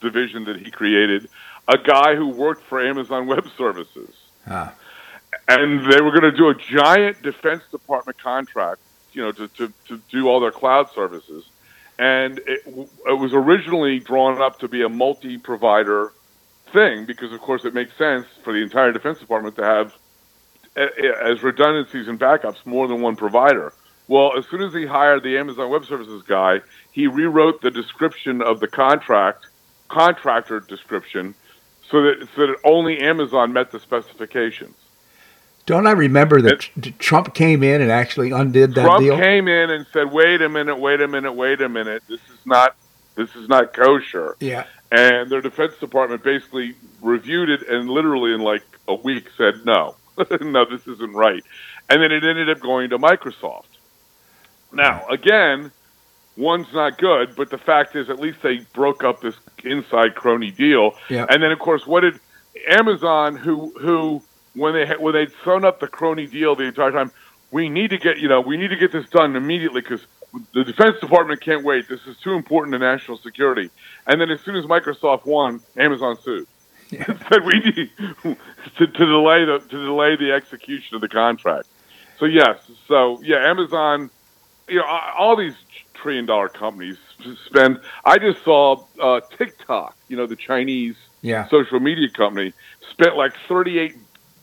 [0.00, 1.28] division that he created
[1.68, 4.10] a guy who worked for Amazon Web Services,
[4.46, 4.72] Ah.
[5.48, 8.80] and they were going to do a giant Defense Department contract,
[9.12, 11.44] you know, to, to, to do all their cloud services,
[11.98, 16.12] and it, it was originally drawn up to be a multi-provider
[16.72, 19.92] thing because, of course, it makes sense for the entire Defense Department to have
[20.76, 23.72] as redundancies and backups more than one provider.
[24.08, 28.40] Well, as soon as he hired the Amazon Web Services guy, he rewrote the description
[28.40, 29.46] of the contract,
[29.88, 31.34] contractor description,
[31.90, 34.74] so that so that only Amazon met the specifications.
[35.66, 39.16] Don't I remember that tr- Trump came in and actually undid that Trump deal?
[39.16, 42.02] Trump came in and said, "Wait a minute, wait a minute, wait a minute.
[42.08, 42.74] This is not
[43.14, 44.64] this is not kosher." Yeah.
[44.90, 49.96] And their Defense Department basically reviewed it and literally in like a week said, "No,
[50.40, 51.44] no, this isn't right."
[51.90, 53.64] And then it ended up going to Microsoft.
[54.72, 55.70] Now, again,
[56.36, 60.50] one's not good, but the fact is, at least they broke up this inside crony
[60.50, 60.94] deal.
[61.08, 61.26] Yeah.
[61.28, 62.20] And then, of course, what did
[62.68, 64.22] Amazon, who who
[64.54, 67.10] when they when they'd thrown up the crony deal the entire time,
[67.50, 70.00] we need to get you know we need to get this done immediately because
[70.52, 71.88] the Defense Department can't wait.
[71.88, 73.70] This is too important to national security.
[74.06, 76.46] And then, as soon as Microsoft won, Amazon sued.
[76.90, 77.04] Yeah.
[77.30, 77.90] said we need
[78.78, 81.68] to, to delay the to delay the execution of the contract.
[82.18, 82.58] So yes,
[82.88, 84.10] so yeah, Amazon,
[84.68, 84.86] you know,
[85.18, 85.54] all these
[85.94, 86.96] trillion dollar companies
[87.46, 87.80] spend.
[88.04, 91.48] I just saw uh, TikTok, you know, the Chinese Yeah.
[91.48, 92.52] social media company,
[92.92, 93.96] spent like thirty eight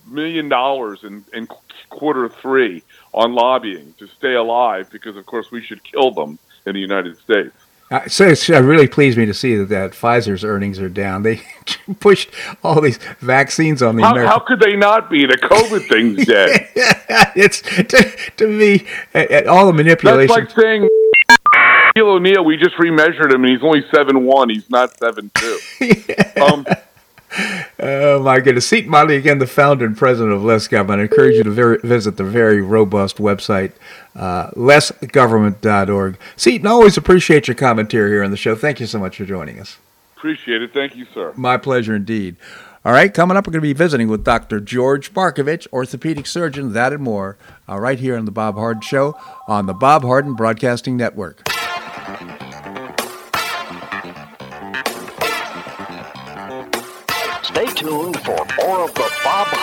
[0.08, 1.48] million dollars in in
[1.90, 6.74] quarter three on lobbying to stay alive because, of course, we should kill them in
[6.74, 7.56] the United States.
[7.92, 11.22] Uh, so it's uh, really pleased me to see that, that Pfizer's earnings are down.
[11.22, 11.42] They
[12.00, 12.30] pushed
[12.64, 14.32] all these vaccines on the how, American.
[14.32, 15.26] How could they not be?
[15.26, 16.68] The COVID thing's dead.
[17.36, 20.36] it's to, to me uh, all the manipulation.
[20.36, 20.90] That's like saying
[21.30, 22.44] Shaquille O'Neal.
[22.44, 24.50] We just remeasured him, and he's only seven one.
[24.50, 25.60] He's not seven two.
[26.42, 26.66] um,
[27.80, 28.68] Oh my goodness.
[28.68, 31.02] Seton Motley, again, the founder and president of Less Government.
[31.02, 33.74] I encourage you to very, visit the very robust website,
[34.16, 36.18] uh, lessgovernment.org.
[36.36, 38.56] Seton, always appreciate your commentary here on the show.
[38.56, 39.78] Thank you so much for joining us.
[40.16, 40.74] Appreciate it.
[40.74, 41.34] Thank you, sir.
[41.36, 42.38] My pleasure indeed.
[42.86, 44.60] All right, coming up, we're going to be visiting with Dr.
[44.60, 47.36] George Markovich, orthopedic surgeon, that and more,
[47.68, 49.18] uh, right here on The Bob Harden Show
[49.48, 51.42] on the Bob Harden Broadcasting Network.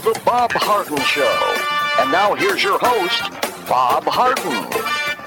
[0.00, 1.54] To the Bob Harden Show.
[2.00, 3.22] And now here's your host,
[3.68, 4.70] Bob Harden.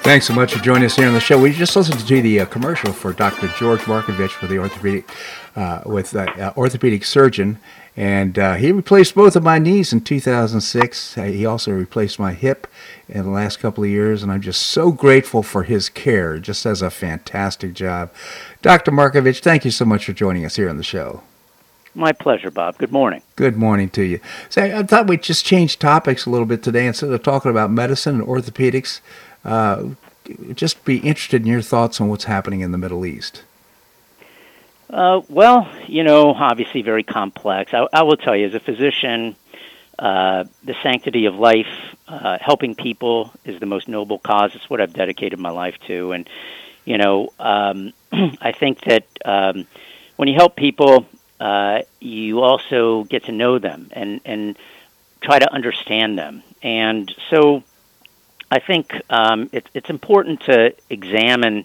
[0.02, 1.38] Thanks so much for joining us here on the show.
[1.38, 3.48] We just listened to the uh, commercial for Dr.
[3.48, 5.08] George Markovich with the orthopedic,
[5.56, 7.58] uh, with uh, uh, orthopedic surgeon,
[7.96, 11.18] and uh, he replaced both of my knees in 2006.
[11.18, 12.66] Uh, he also replaced my hip
[13.08, 16.38] in the last couple of years, and I'm just so grateful for his care.
[16.38, 18.10] Just does a fantastic job.
[18.62, 18.90] Dr.
[18.90, 21.22] Markovich, thank you so much for joining us here on the show.
[21.94, 22.78] My pleasure, Bob.
[22.78, 23.22] Good morning.
[23.36, 24.20] Good morning to you.
[24.48, 27.70] So I thought we'd just change topics a little bit today instead of talking about
[27.70, 29.00] medicine and orthopedics.
[29.44, 29.90] Uh,
[30.54, 33.42] just be interested in your thoughts on what's happening in the Middle East.
[34.88, 37.72] Uh, well, you know, obviously very complex.
[37.74, 39.36] I, I will tell you, as a physician,
[39.98, 41.66] uh, the sanctity of life,
[42.08, 44.54] uh, helping people is the most noble cause.
[44.54, 46.12] It's what I've dedicated my life to.
[46.12, 46.28] And,
[46.84, 49.66] you know, um, I think that um,
[50.16, 51.06] when you help people,
[51.42, 54.56] uh, you also get to know them and, and
[55.20, 56.44] try to understand them.
[56.62, 57.64] And so
[58.48, 61.64] I think um, it, it's important to examine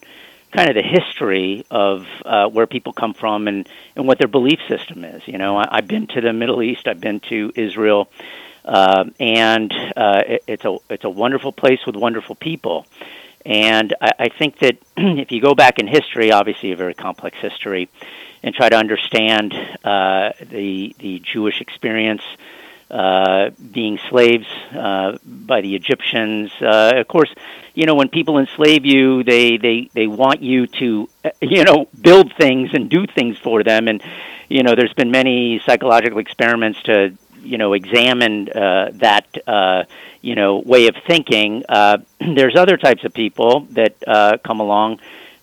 [0.52, 4.60] kind of the history of uh, where people come from and, and what their belief
[4.68, 5.22] system is.
[5.28, 8.10] You know, I, I've been to the Middle East, I've been to Israel,
[8.66, 12.88] uh, and uh, it, it's a it's a wonderful place with wonderful people.
[13.48, 17.38] And I, I think that if you go back in history, obviously a very complex
[17.40, 17.90] history,
[18.44, 22.22] and try to understand uh, the the Jewish experience,
[22.92, 26.52] uh, being slaves uh, by the Egyptians.
[26.62, 27.34] Uh, of course,
[27.74, 31.10] you know when people enslave you, they they they want you to
[31.42, 34.04] you know build things and do things for them, and
[34.50, 37.18] you know there's been many psychological experiments to
[37.48, 39.84] you know examine uh, that uh,
[40.22, 45.00] you know way of thinking, uh, there's other types of people that uh, come along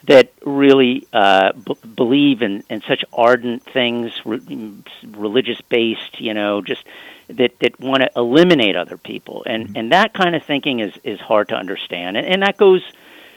[0.06, 6.60] that really uh, b- believe in, in such ardent things, re- religious based, you know,
[6.60, 6.84] just
[7.28, 9.42] that, that want to eliminate other people.
[9.46, 9.76] And, mm-hmm.
[9.76, 12.16] and that kind of thinking is, is hard to understand.
[12.16, 12.82] And, and that goes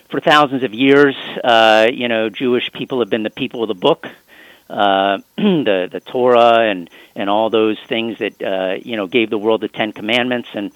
[0.09, 1.15] for thousands of years.
[1.43, 4.07] Uh, you know, Jewish people have been the people of the book.
[4.69, 9.37] Uh, the the Torah and and all those things that uh, you know gave the
[9.37, 10.71] world the Ten Commandments and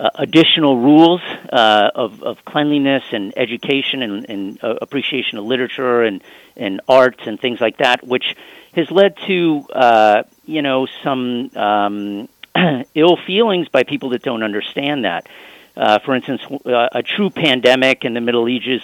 [0.00, 1.20] uh, additional rules
[1.52, 6.22] uh, of, of cleanliness and education and, and uh, appreciation of literature and,
[6.56, 8.34] and arts and things like that, which
[8.72, 12.28] has led to uh, you know some um,
[12.94, 15.28] ill feelings by people that don't understand that.
[15.76, 18.82] Uh, for instance, uh, a true pandemic in the Middle Ages,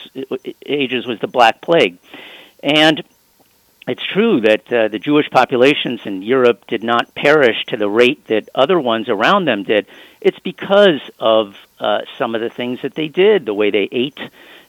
[0.64, 1.98] ages was the Black Plague,
[2.62, 3.02] and
[3.86, 8.26] it's true that uh, the Jewish populations in Europe did not perish to the rate
[8.26, 9.86] that other ones around them did.
[10.20, 14.18] It's because of uh, some of the things that they did, the way they ate,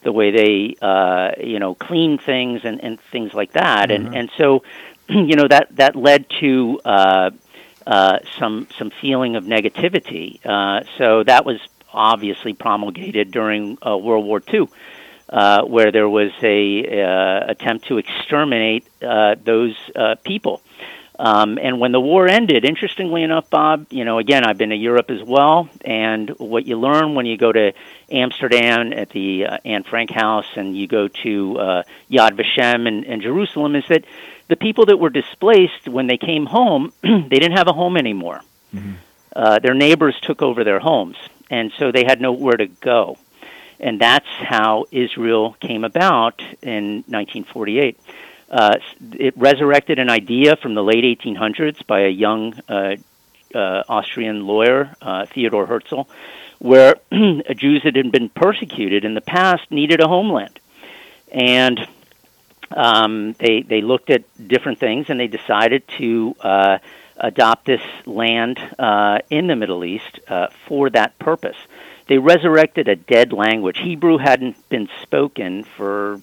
[0.03, 3.89] the way they uh, you know cleaned things, and, and things like that.
[3.89, 4.05] Mm-hmm.
[4.05, 4.63] And and so
[5.09, 7.31] you know that that led to uh,
[7.87, 10.45] uh, some some feeling of negativity.
[10.45, 11.59] Uh, so that was
[11.91, 14.67] obviously promulgated during uh, World War II
[15.29, 20.61] uh, where there was a uh, attempt to exterminate uh, those uh, people.
[21.19, 24.75] Um, and when the war ended, interestingly enough, Bob, you know, again, I've been to
[24.75, 27.73] Europe as well, and what you learn when you go to
[28.11, 33.03] Amsterdam at the uh, Anne Frank House and you go to uh, Yad Vashem and,
[33.03, 34.05] in Jerusalem is that
[34.47, 38.41] the people that were displaced when they came home, they didn't have a home anymore.
[38.73, 38.93] Mm-hmm.
[39.35, 41.17] Uh, their neighbors took over their homes,
[41.49, 43.17] and so they had nowhere to go
[43.79, 47.99] and that's how Israel came about in 1948.
[48.49, 48.77] Uh,
[49.13, 52.95] it resurrected an idea from the late 1800s by a young uh,
[53.53, 56.07] uh, Austrian lawyer, uh, Theodor Herzl,
[56.59, 60.59] where Jews that had been persecuted in the past needed a homeland.
[61.31, 61.87] And
[62.71, 66.77] um, they, they looked at different things and they decided to uh,
[67.17, 70.19] adopt this land uh, in the Middle East
[70.67, 71.57] for that purpose
[72.07, 73.77] they resurrected a dead language.
[73.77, 76.21] Hebrew hadn't been spoken for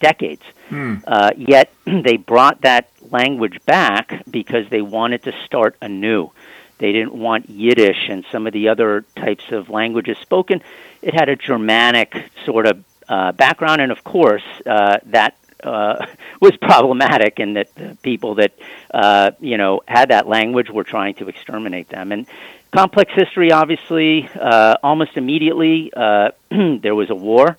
[0.00, 0.42] decades.
[0.68, 0.96] Hmm.
[1.06, 6.30] Uh, yet they brought that language back because they wanted to start anew.
[6.78, 10.60] They didn't want Yiddish and some of the other types of languages spoken.
[11.02, 16.06] It had a Germanic sort of uh, background, and of course, uh, that uh,
[16.40, 18.52] was problematic in that the people that
[18.92, 22.12] uh, you know had that language were trying to exterminate them.
[22.12, 22.26] And
[22.74, 27.56] complex history, obviously, uh, almost immediately uh, there was a war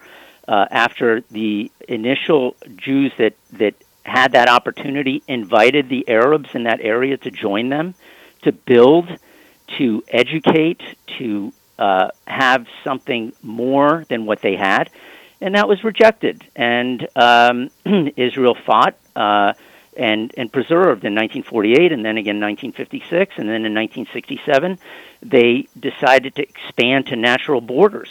[0.47, 6.80] uh, after the initial Jews that that had that opportunity invited the Arabs in that
[6.82, 7.95] area to join them,
[8.43, 9.09] to build,
[9.80, 10.82] to educate,
[11.18, 14.91] to uh, have something more than what they had
[15.41, 16.43] and that was rejected.
[16.55, 17.70] And um,
[18.18, 19.53] Israel fought uh,
[19.97, 24.77] and and preserved in 1948, and then again in 1956, and then in 1967,
[25.21, 28.09] they decided to expand to natural borders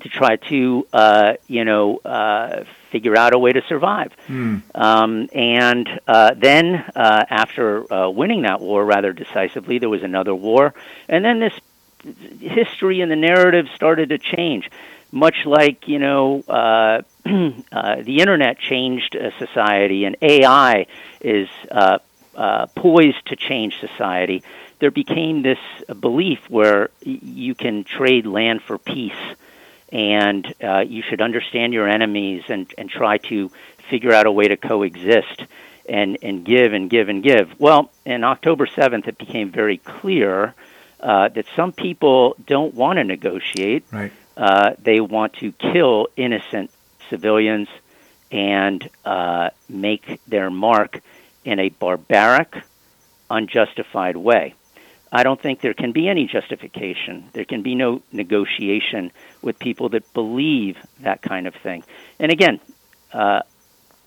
[0.00, 4.12] to try to uh, you know uh, figure out a way to survive.
[4.28, 4.62] Mm.
[4.74, 10.34] Um, and uh, then uh, after uh, winning that war rather decisively, there was another
[10.34, 10.74] war,
[11.08, 11.54] and then this
[12.40, 14.68] history and the narrative started to change
[15.12, 20.86] much like you know uh, uh, the internet changed uh, society and AI
[21.20, 21.98] is uh,
[22.34, 24.42] uh, poised to change society,
[24.78, 25.58] there became this
[26.00, 29.12] belief where y- you can trade land for peace,
[29.92, 33.50] and uh, you should understand your enemies and and try to
[33.90, 35.44] figure out a way to coexist
[35.88, 37.60] and and give and give and give.
[37.60, 40.54] Well, in October seventh, it became very clear.
[41.00, 43.84] that some people don't want to negotiate.
[43.92, 46.70] Right uh, they want to kill innocent
[47.12, 47.68] civilians
[48.30, 51.00] and uh, make their mark
[51.44, 52.50] in a barbaric,
[53.30, 54.54] unjustified way.
[55.14, 57.28] I don't think there can be any justification.
[57.34, 61.84] There can be no negotiation with people that believe that kind of thing.
[62.18, 62.60] And again,
[63.12, 63.40] uh,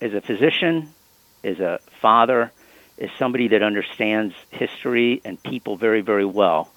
[0.00, 0.92] as a physician,
[1.44, 2.50] as a father,
[2.98, 6.70] as somebody that understands history and people very, very well,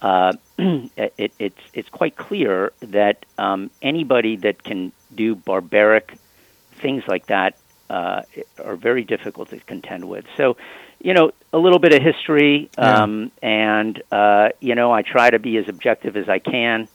[0.00, 6.14] uh, it, it's it's quite clear that um, anybody that can do barbaric
[6.72, 7.56] things like that
[7.90, 8.22] uh,
[8.62, 10.24] are very difficult to contend with.
[10.36, 10.56] So,
[11.00, 13.48] you know, a little bit of history, um, yeah.
[13.48, 16.88] and uh, you know, I try to be as objective as I can.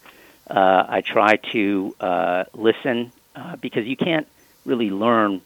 [0.50, 4.28] Uh, I try to uh, listen uh, because you can't
[4.66, 5.42] really learn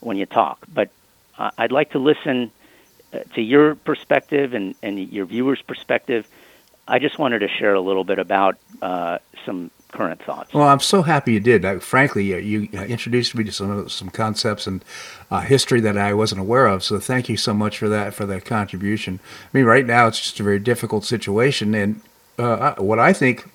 [0.00, 0.90] when you talk, but
[1.38, 2.50] I'd like to listen
[3.12, 6.26] uh, to your perspective and, and your viewers' perspective,
[6.86, 10.52] I just wanted to share a little bit about uh, some current thoughts.
[10.52, 11.64] Well, I'm so happy you did.
[11.64, 14.84] I, frankly, you introduced me to some some concepts and
[15.30, 16.82] uh, history that I wasn't aware of.
[16.82, 19.20] So thank you so much for that for that contribution.
[19.44, 22.00] I mean, right now it's just a very difficult situation, and
[22.38, 23.48] uh, what I think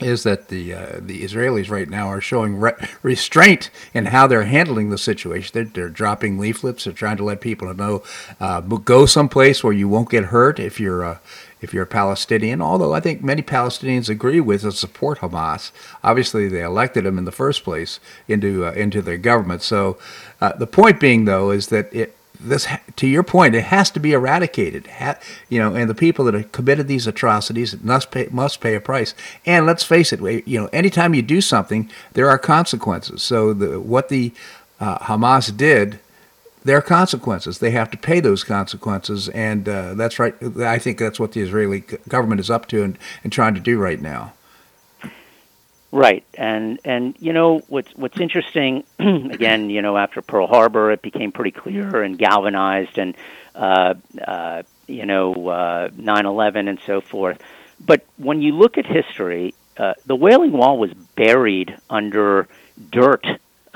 [0.00, 2.72] is that the uh, the Israelis right now are showing re-
[3.02, 5.50] restraint in how they're handling the situation.
[5.52, 6.84] They're, they're, dropping leaflets.
[6.84, 8.02] They're trying to let people know
[8.38, 11.18] uh, go someplace where you won't get hurt if you're uh,
[11.60, 12.60] if you're a Palestinian.
[12.60, 15.70] Although I think many Palestinians agree with and support Hamas.
[16.02, 19.62] Obviously, they elected them in the first place into uh, into their government.
[19.62, 19.98] So
[20.40, 23.98] uh, the point being, though, is that it, this to your point it has to
[23.98, 25.16] be eradicated ha,
[25.48, 28.80] you know and the people that have committed these atrocities must pay must pay a
[28.80, 33.52] price and let's face it you know anytime you do something there are consequences so
[33.52, 34.32] the, what the
[34.78, 35.98] uh, Hamas did
[36.68, 40.98] there are consequences they have to pay those consequences and uh, that's right I think
[40.98, 44.34] that's what the Israeli government is up to and, and trying to do right now
[45.90, 51.00] Right, and and you know what's what's interesting, again, you know, after Pearl Harbor, it
[51.00, 53.16] became pretty clear and galvanized, and
[53.54, 57.38] uh, uh, you know, uh, 9/11 and so forth.
[57.80, 62.48] But when you look at history, uh, the Wailing Wall was buried under
[62.90, 63.26] dirt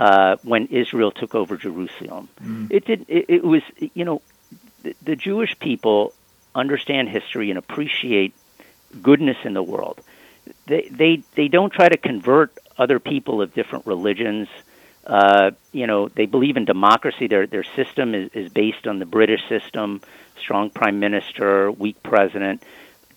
[0.04, 2.28] uh, when Israel took over Jerusalem.
[2.42, 2.72] Mm.
[2.76, 3.00] It did.
[3.08, 4.18] It, it was, you know,
[4.82, 5.98] the, the Jewish people
[6.54, 8.34] understand history and appreciate
[9.02, 9.98] goodness in the world
[10.66, 14.48] they they they don't try to convert other people of different religions.
[15.06, 17.26] Uh, you know, they believe in democracy.
[17.26, 20.00] Their their system is, is based on the British system:
[20.38, 22.62] strong prime minister, weak president,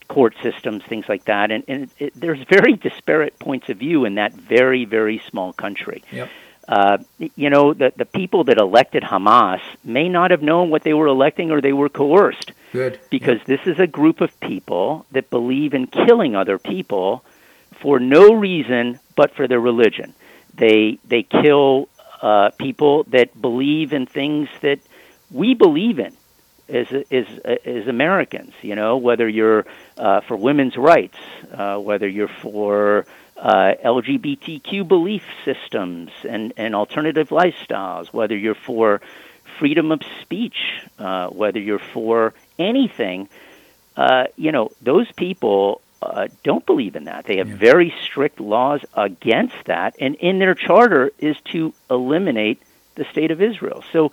[0.07, 1.51] court systems, things like that.
[1.51, 5.53] And, and it, it, there's very disparate points of view in that very very small
[5.53, 6.03] country.
[6.11, 6.29] Yep.
[6.67, 6.97] Uh,
[7.35, 11.07] you know, the the people that elected Hamas may not have known what they were
[11.07, 12.51] electing, or they were coerced.
[12.71, 12.99] Good.
[13.09, 13.47] Because yep.
[13.47, 17.23] this is a group of people that believe in killing other people
[17.81, 20.13] for no reason but for their religion.
[20.55, 21.87] They they kill
[22.21, 24.79] uh, people that believe in things that
[25.31, 26.13] we believe in
[26.67, 27.27] as as
[27.65, 28.53] as Americans.
[28.61, 29.65] You know, whether you're
[29.97, 31.17] uh, for women's rights,
[31.53, 33.05] uh, whether you're for
[33.37, 39.01] uh, LGBTQ belief systems and, and alternative lifestyles, whether you're for
[39.59, 40.57] freedom of speech,
[40.99, 43.29] uh, whether you're for anything,
[43.97, 47.25] uh, you know, those people uh, don't believe in that.
[47.25, 47.55] They have yeah.
[47.55, 52.61] very strict laws against that, and in their charter is to eliminate
[52.95, 53.83] the state of Israel.
[53.91, 54.11] So,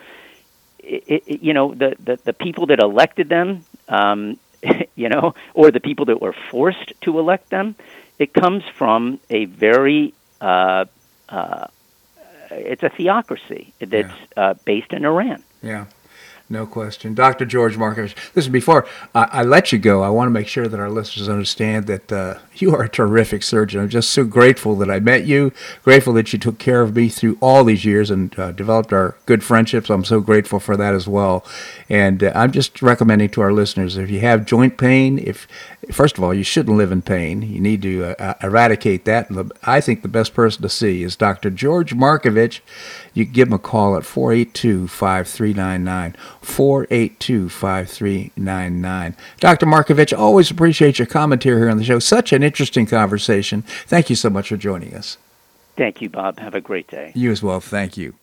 [0.79, 4.39] it, it, you know, the, the, the people that elected them, um,
[4.95, 7.77] you know, or the people that were forced to elect them,
[8.23, 10.85] it comes from a very uh,
[11.29, 11.67] uh,
[12.51, 14.43] it's a theocracy that's yeah.
[14.43, 15.43] uh, based in Iran.
[15.63, 15.87] Yeah.
[16.49, 17.15] No question.
[17.15, 17.45] Dr.
[17.47, 20.79] George Markovich, listen, before I, I let you go, I want to make sure that
[20.79, 23.81] our listeners understand that uh, you are a terrific surgeon.
[23.81, 27.09] I'm just so grateful that I met you, grateful that you took care of me
[27.09, 29.89] through all these years and uh, developed our good friendships.
[29.89, 31.45] I'm so grateful for that as well.
[31.89, 35.49] And uh, I'm just recommending to our listeners if you have joint pain, if
[35.91, 37.43] first of all, you shouldn't live in pain.
[37.43, 39.31] You need to uh, uh eradicate that.
[39.65, 41.51] I think the best person to see is Dr.
[41.51, 42.61] George Markovich.
[43.15, 46.17] You can give him a call at 482 5399.
[46.41, 49.17] 482 5399.
[49.41, 49.67] Dr.
[49.67, 51.99] Markovich, always appreciate your commentary here on the show.
[51.99, 53.63] Such an interesting conversation.
[53.63, 55.19] Thank you so much for joining us.
[55.77, 56.39] Thank you, Bob.
[56.39, 57.13] Have a great day.
[57.15, 57.61] You as well.
[57.61, 58.15] Thank you.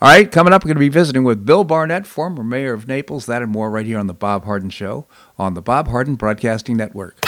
[0.00, 2.86] All right, coming up, we're going to be visiting with Bill Barnett, former mayor of
[2.86, 3.26] Naples.
[3.26, 5.06] That and more right here on The Bob Harden Show
[5.38, 7.27] on the Bob Harden Broadcasting Network.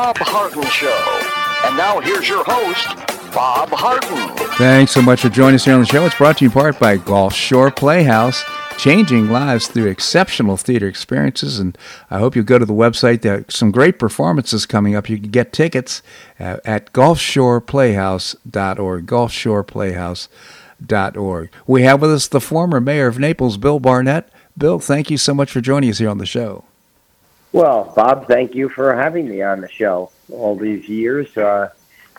[0.00, 1.68] Bob Harden Show.
[1.68, 2.86] And now here's your host,
[3.34, 4.34] Bob Harden.
[4.56, 6.06] Thanks so much for joining us here on the show.
[6.06, 8.42] It's brought to you in part by Gulf Shore Playhouse,
[8.78, 11.58] changing lives through exceptional theater experiences.
[11.58, 11.76] And
[12.10, 13.20] I hope you go to the website.
[13.20, 15.10] There are some great performances coming up.
[15.10, 16.00] You can get tickets
[16.40, 19.06] uh, at, at gulfshoreplayhouse.org.
[19.06, 21.50] Gulfshoreplayhouse.org.
[21.66, 24.30] We have with us the former mayor of Naples, Bill Barnett.
[24.56, 26.64] Bill, thank you so much for joining us here on the show.
[27.52, 31.70] Well, Bob, thank you for having me on the show all these years, uh,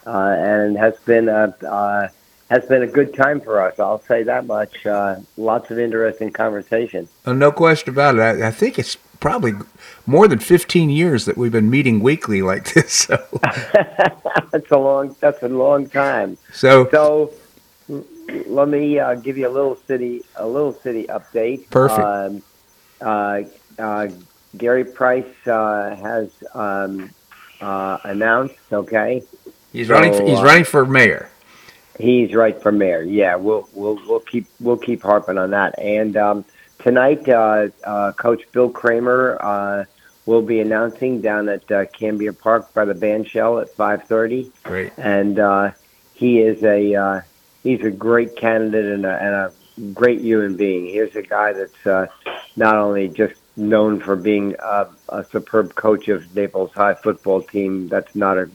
[0.06, 2.10] uh, and has been a uh,
[2.50, 3.80] has been a good time for us.
[3.80, 4.86] I'll say that much.
[4.86, 7.08] Uh, lots of interesting conversation.
[7.26, 8.22] Uh, no question about it.
[8.22, 9.54] I, I, think it's probably
[10.06, 13.08] more than fifteen years that we've been meeting weekly like this.
[13.32, 13.40] So
[14.52, 16.38] that's a long that's a long time.
[16.52, 17.34] So so
[18.48, 21.70] let me uh, give you a little city a little city update.
[21.70, 22.02] Perfect.
[22.02, 22.44] Um,
[23.00, 23.44] uh,
[23.80, 24.10] uh,
[24.58, 27.10] Gary Price uh, has um,
[27.62, 28.56] uh, announced.
[28.72, 29.24] Okay,
[29.72, 30.14] he's so, running.
[30.14, 31.30] For, he's uh, running for mayor.
[32.00, 33.02] He's right for mayor.
[33.04, 35.78] Yeah, we'll we'll we'll keep we'll keep harping on that.
[35.80, 36.46] And um,
[36.80, 39.86] tonight, uh, uh, Coach Bill Kramer uh,
[40.26, 44.52] will be announcing down at Cambier Park by the band shell at five thirty.
[44.64, 44.94] Great.
[44.98, 45.74] And
[46.14, 47.24] he is a
[47.64, 50.88] he's a great candidate and a, and a great human being.
[50.88, 52.10] Here's a guy that's
[52.56, 57.88] not only just known for being a, a superb coach of Naples High football team.
[57.88, 58.50] That's not a,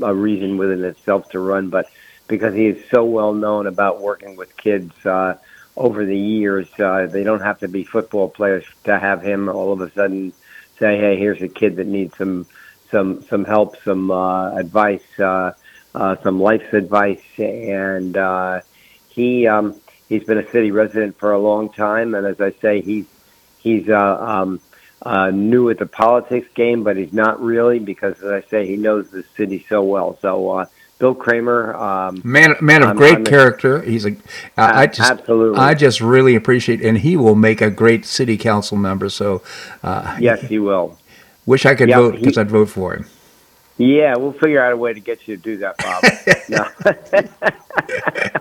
[0.00, 1.86] a reason within itself to run, but
[2.28, 5.36] because he is so well known about working with kids uh,
[5.76, 9.72] over the years, uh, they don't have to be football players to have him all
[9.72, 10.32] of a sudden
[10.78, 12.46] say, "Hey, here's a kid that needs some
[12.90, 15.52] some some help, some uh, advice, uh,
[15.94, 18.60] uh, some life advice," and uh,
[19.10, 19.46] he.
[19.46, 19.74] Um,
[20.08, 23.06] He's been a city resident for a long time, and as I say, he's
[23.62, 24.60] He's uh, um,
[25.02, 28.76] uh, new at the politics game, but he's not really because, as I say, he
[28.76, 30.18] knows the city so well.
[30.20, 30.66] So, uh,
[30.98, 33.82] Bill Kramer, um, man, man of I'm, great I'm character.
[33.82, 34.14] He's a,
[34.56, 38.76] I just, absolutely, I just really appreciate, and he will make a great city council
[38.76, 39.08] member.
[39.08, 39.42] So,
[39.82, 40.96] uh, yes, he will.
[41.44, 43.06] Wish I could yep, vote because I'd vote for him.
[43.78, 46.04] Yeah, we'll figure out a way to get you to do that, Bob.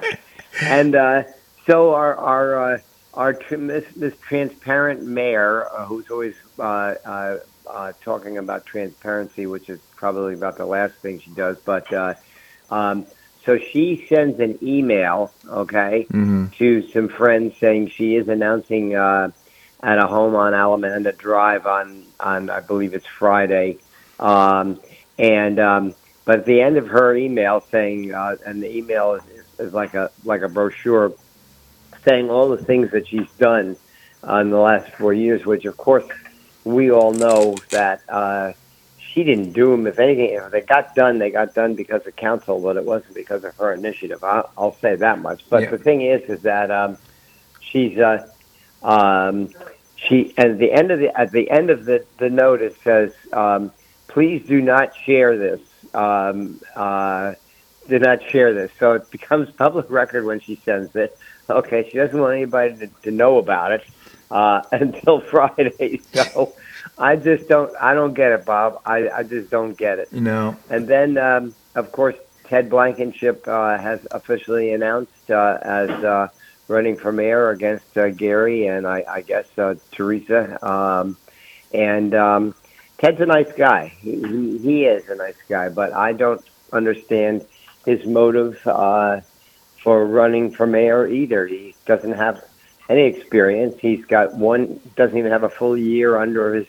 [0.62, 1.24] and uh,
[1.66, 2.78] so our our uh,
[3.14, 7.38] our this, this transparent mayor, uh, who's always uh, uh,
[7.68, 12.14] uh, talking about transparency, which is probably about the last thing she does, but uh,
[12.70, 13.06] um,
[13.46, 16.48] so she sends an email, okay, mm-hmm.
[16.58, 19.32] to some friends saying she is announcing uh,
[19.82, 23.80] at a home on Alamanda Drive on on I believe it's Friday,
[24.20, 24.80] um,
[25.18, 25.96] and um,
[26.26, 29.24] but at the end of her email saying, uh, and the email is,
[29.60, 31.14] is like a like a brochure
[32.06, 33.76] saying all the things that she's done
[34.28, 36.06] uh, in the last four years, which of course
[36.64, 38.54] we all know that uh,
[38.98, 39.88] she didn't do them.
[39.88, 43.16] If anything, if they got done, they got done because of council, but it wasn't
[43.16, 44.24] because of her initiative.
[44.24, 45.44] I'll, I'll say that much.
[45.50, 45.72] But yeah.
[45.72, 46.98] the thing is, is that um,
[47.60, 48.28] she's uh,
[48.84, 49.50] um,
[49.96, 53.14] she at the end of the at the end of the the note it says,
[53.34, 53.72] um,
[54.08, 55.62] "Please do not share this."
[55.94, 57.34] Um, uh,
[57.88, 58.72] do not share this.
[58.80, 61.18] So it becomes public record when she sends it.
[61.58, 63.84] Okay, she doesn't want anybody to, to know about it
[64.30, 66.02] uh, until Friday.
[66.14, 66.54] So
[66.98, 67.74] I just don't.
[67.80, 68.82] I don't get it, Bob.
[68.86, 70.12] I, I just don't get it.
[70.14, 70.56] No.
[70.70, 76.28] And then, um, of course, Ted Blankenship uh, has officially announced uh, as uh,
[76.68, 80.64] running for mayor against uh, Gary and I, I guess uh, Teresa.
[80.68, 81.18] Um,
[81.74, 82.56] and um,
[82.98, 83.88] Ted's a nice guy.
[84.00, 87.46] He, he, he is a nice guy, but I don't understand
[87.86, 88.60] his motive.
[88.66, 89.22] Uh,
[89.82, 91.48] for running for mayor either.
[91.48, 92.44] He doesn't have
[92.90, 93.76] any experience.
[93.80, 96.68] He's got one, doesn't even have a full year under his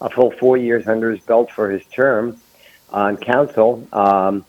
[0.00, 2.36] a full four years under his belt for his term
[2.90, 4.44] on council, um,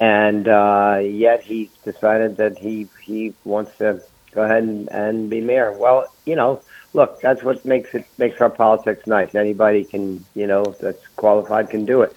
[0.00, 4.02] and uh, yet he decided that he he wants to
[4.32, 5.72] go ahead and, and be mayor.
[5.72, 9.34] Well, you know, look, that's what makes it makes our politics nice.
[9.34, 12.14] Anybody can, you know, that's qualified can do it,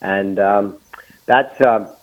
[0.00, 0.78] and um,
[1.26, 1.60] that's.
[1.60, 1.94] Uh,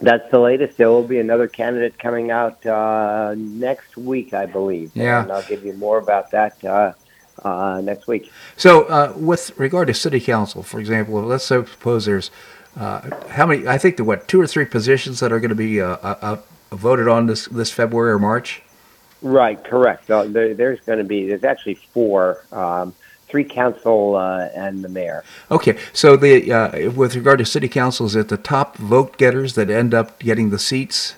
[0.00, 0.76] that's the latest.
[0.78, 4.92] There will be another candidate coming out uh, next week, I believe.
[4.94, 5.22] Yeah.
[5.22, 6.92] And I'll give you more about that uh,
[7.44, 8.30] uh, next week.
[8.56, 12.30] So, uh, with regard to city council, for example, let's suppose there's
[12.76, 13.66] uh, how many?
[13.66, 16.36] I think there what two or three positions that are going to be uh,
[16.70, 18.62] voted on this this February or March.
[19.20, 20.06] Right, correct.
[20.06, 22.94] There, there's going to be there's actually four, um,
[23.28, 25.24] three council uh, and the mayor.
[25.50, 29.54] Okay, so the uh, with regard to city council, is it the top vote getters
[29.54, 31.14] that end up getting the seats?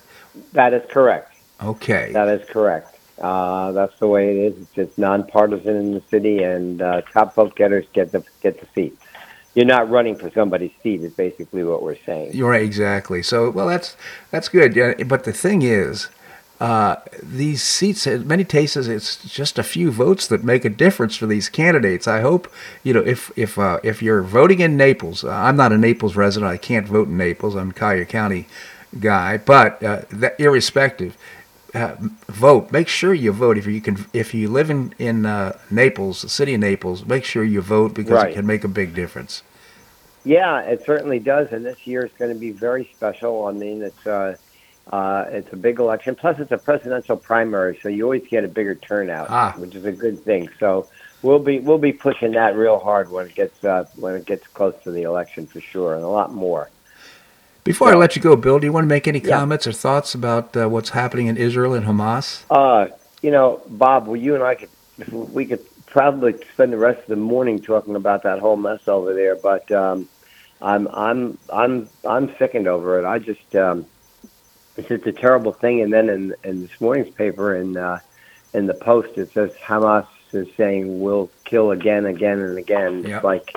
[0.52, 1.34] That is correct.
[1.62, 2.10] Okay.
[2.12, 2.98] That is correct.
[3.20, 4.62] Uh, that's the way it is.
[4.62, 8.66] It's just nonpartisan in the city, and uh, top vote getters get the get the
[8.74, 9.02] seats.
[9.54, 11.02] You're not running for somebody's seat.
[11.02, 12.32] Is basically what we're saying.
[12.32, 13.22] You're right, exactly.
[13.22, 13.96] So, well, that's
[14.30, 14.74] that's good.
[14.74, 16.08] Yeah, but the thing is,
[16.60, 21.16] uh, these seats, in many cases, it's just a few votes that make a difference
[21.16, 22.06] for these candidates.
[22.06, 22.52] I hope,
[22.84, 26.16] you know, if if uh, if you're voting in Naples, uh, I'm not a Naples
[26.16, 26.52] resident.
[26.52, 27.56] I can't vote in Naples.
[27.56, 28.46] I'm a Collier County
[28.98, 29.38] guy.
[29.38, 31.16] But uh, that, irrespective,
[31.74, 31.96] uh,
[32.28, 32.70] vote.
[32.70, 34.04] Make sure you vote if you can.
[34.12, 37.94] If you live in in uh, Naples, the city of Naples, make sure you vote
[37.94, 38.32] because Right.
[38.32, 39.42] it can make a big difference.
[40.24, 43.46] Yeah, it certainly does, and this year is going to be very special.
[43.46, 44.06] I mean, it's
[44.90, 46.16] uh, it's a big election.
[46.16, 49.54] Plus, it's a presidential primary, so you always get a bigger turnout, Ah.
[49.56, 50.48] which is a good thing.
[50.58, 50.88] So
[51.22, 54.46] we'll be we'll be pushing that real hard when it gets uh, when it gets
[54.54, 56.70] close to the election for sure, and a lot more.
[57.62, 59.38] Before I let you go, Bill, do you want to make any Yeah.
[59.38, 62.44] comments or thoughts about uh, what's happening in Israel and Hamas?
[62.50, 62.86] Uh,
[63.22, 64.70] you know, Bob, well, you and I could
[65.12, 69.14] we could probably spend the rest of the morning talking about that whole mess over
[69.14, 70.08] there, but um,
[70.60, 73.04] I'm I'm I'm I'm sickened over it.
[73.04, 73.86] I just um,
[74.80, 75.82] it's just a terrible thing.
[75.82, 78.00] And then in in this morning's paper in uh,
[78.54, 83.04] in the Post, it says Hamas is saying we'll kill again, again, and again.
[83.04, 83.16] Yeah.
[83.16, 83.56] It's like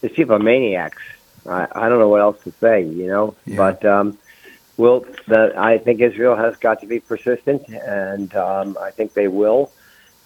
[0.00, 1.02] these people are maniacs.
[1.46, 3.34] I, I don't know what else to say, you know.
[3.44, 3.56] Yeah.
[3.56, 4.18] But um,
[4.76, 9.28] will the I think Israel has got to be persistent, and um, I think they
[9.28, 9.72] will.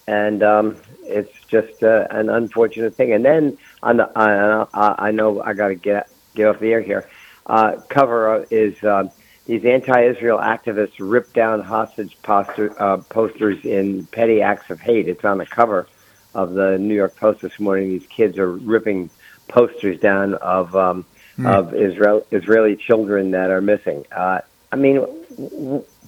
[0.09, 3.12] And um, it's just uh, an unfortunate thing.
[3.12, 6.72] And then on the, I, I I know I got to get get off the
[6.72, 7.09] air here.
[7.47, 9.09] Uh, cover is uh,
[9.47, 15.09] these anti-Israel activists rip down hostage poster, uh, posters in petty acts of hate.
[15.09, 15.86] It's on the cover
[16.34, 17.88] of the New York Post this morning.
[17.90, 19.09] These kids are ripping
[19.49, 21.05] posters down of um,
[21.36, 21.47] Hmm.
[21.47, 24.07] of Israel Israeli children that are missing.
[24.11, 24.40] Uh,
[24.72, 25.05] I mean,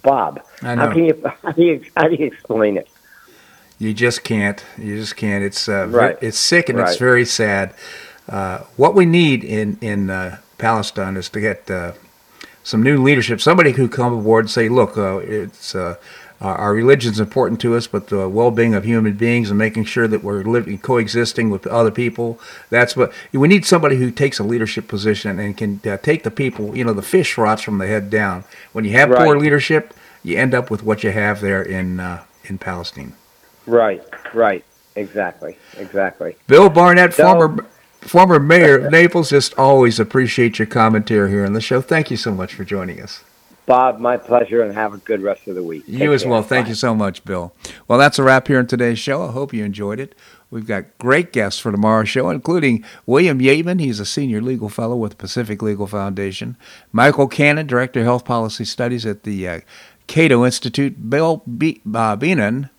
[0.03, 0.86] Bob, I know.
[0.86, 2.89] how can you how do you how do you explain it?
[3.78, 4.64] You just can't.
[4.78, 5.45] You just can't.
[5.45, 6.16] It's uh, Right.
[6.22, 7.74] it's sick and it's very sad.
[8.26, 11.93] Uh, what we need in in uh, Palestine is to get uh,
[12.69, 13.41] some new leadership.
[13.41, 15.97] Somebody who come aboard and say, "Look, uh, it's uh,
[16.41, 20.23] our religion's important to us, but the well-being of human beings and making sure that
[20.23, 22.39] we're living coexisting with other people.
[22.69, 23.64] That's what we need.
[23.64, 26.77] Somebody who takes a leadership position and can uh, take the people.
[26.77, 28.45] You know, the fish rots from the head down.
[28.73, 32.25] When you have poor leadership, you end up with what you have there in uh,
[32.45, 33.14] in Palestine."
[33.66, 34.03] Right,
[34.35, 34.64] right,
[34.95, 36.37] exactly, exactly.
[36.47, 37.64] Bill Barnett, So- former
[38.01, 41.81] former mayor of Naples, just always appreciate your commentary here on the show.
[41.81, 43.23] Thank you so much for joining us.
[43.67, 45.85] Bob, my pleasure, and have a good rest of the week.
[45.87, 46.31] You Take as care.
[46.31, 46.43] well.
[46.43, 46.69] Thank Bye.
[46.71, 47.53] you so much, Bill.
[47.87, 49.25] Well, that's a wrap here on today's show.
[49.25, 50.15] I hope you enjoyed it.
[50.51, 53.81] We've got great guests for tomorrow's show, including William Yeatman.
[53.81, 56.57] He's a senior legal fellow with the Pacific Legal Foundation.
[56.93, 59.61] Michael Cannon, director of health policy studies at the uh,
[60.07, 61.11] Cato Institute.
[61.11, 62.71] Bill B- uh, Beenan,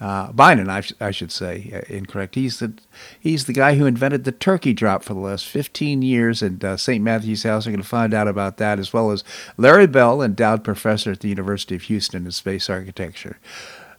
[0.00, 2.34] uh, Beynon, I, sh- I should say, uh, incorrect.
[2.34, 2.72] He's the
[3.18, 6.76] he's the guy who invented the turkey drop for the last 15 years at uh,
[6.78, 7.04] St.
[7.04, 7.66] Matthew's House.
[7.66, 9.22] We're going to find out about that, as well as
[9.58, 13.38] Larry Bell, endowed professor at the University of Houston in space architecture.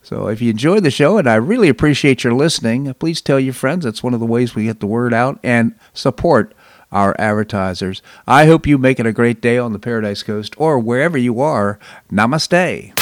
[0.02, 3.54] So if you enjoyed the show, and I really appreciate your listening, please tell your
[3.54, 3.86] friends.
[3.86, 6.56] That's one of the ways we get the word out and support
[6.92, 8.02] our advertisers.
[8.26, 11.40] I hope you make it a great day on the Paradise Coast or wherever you
[11.40, 11.78] are.
[12.12, 13.01] Namaste.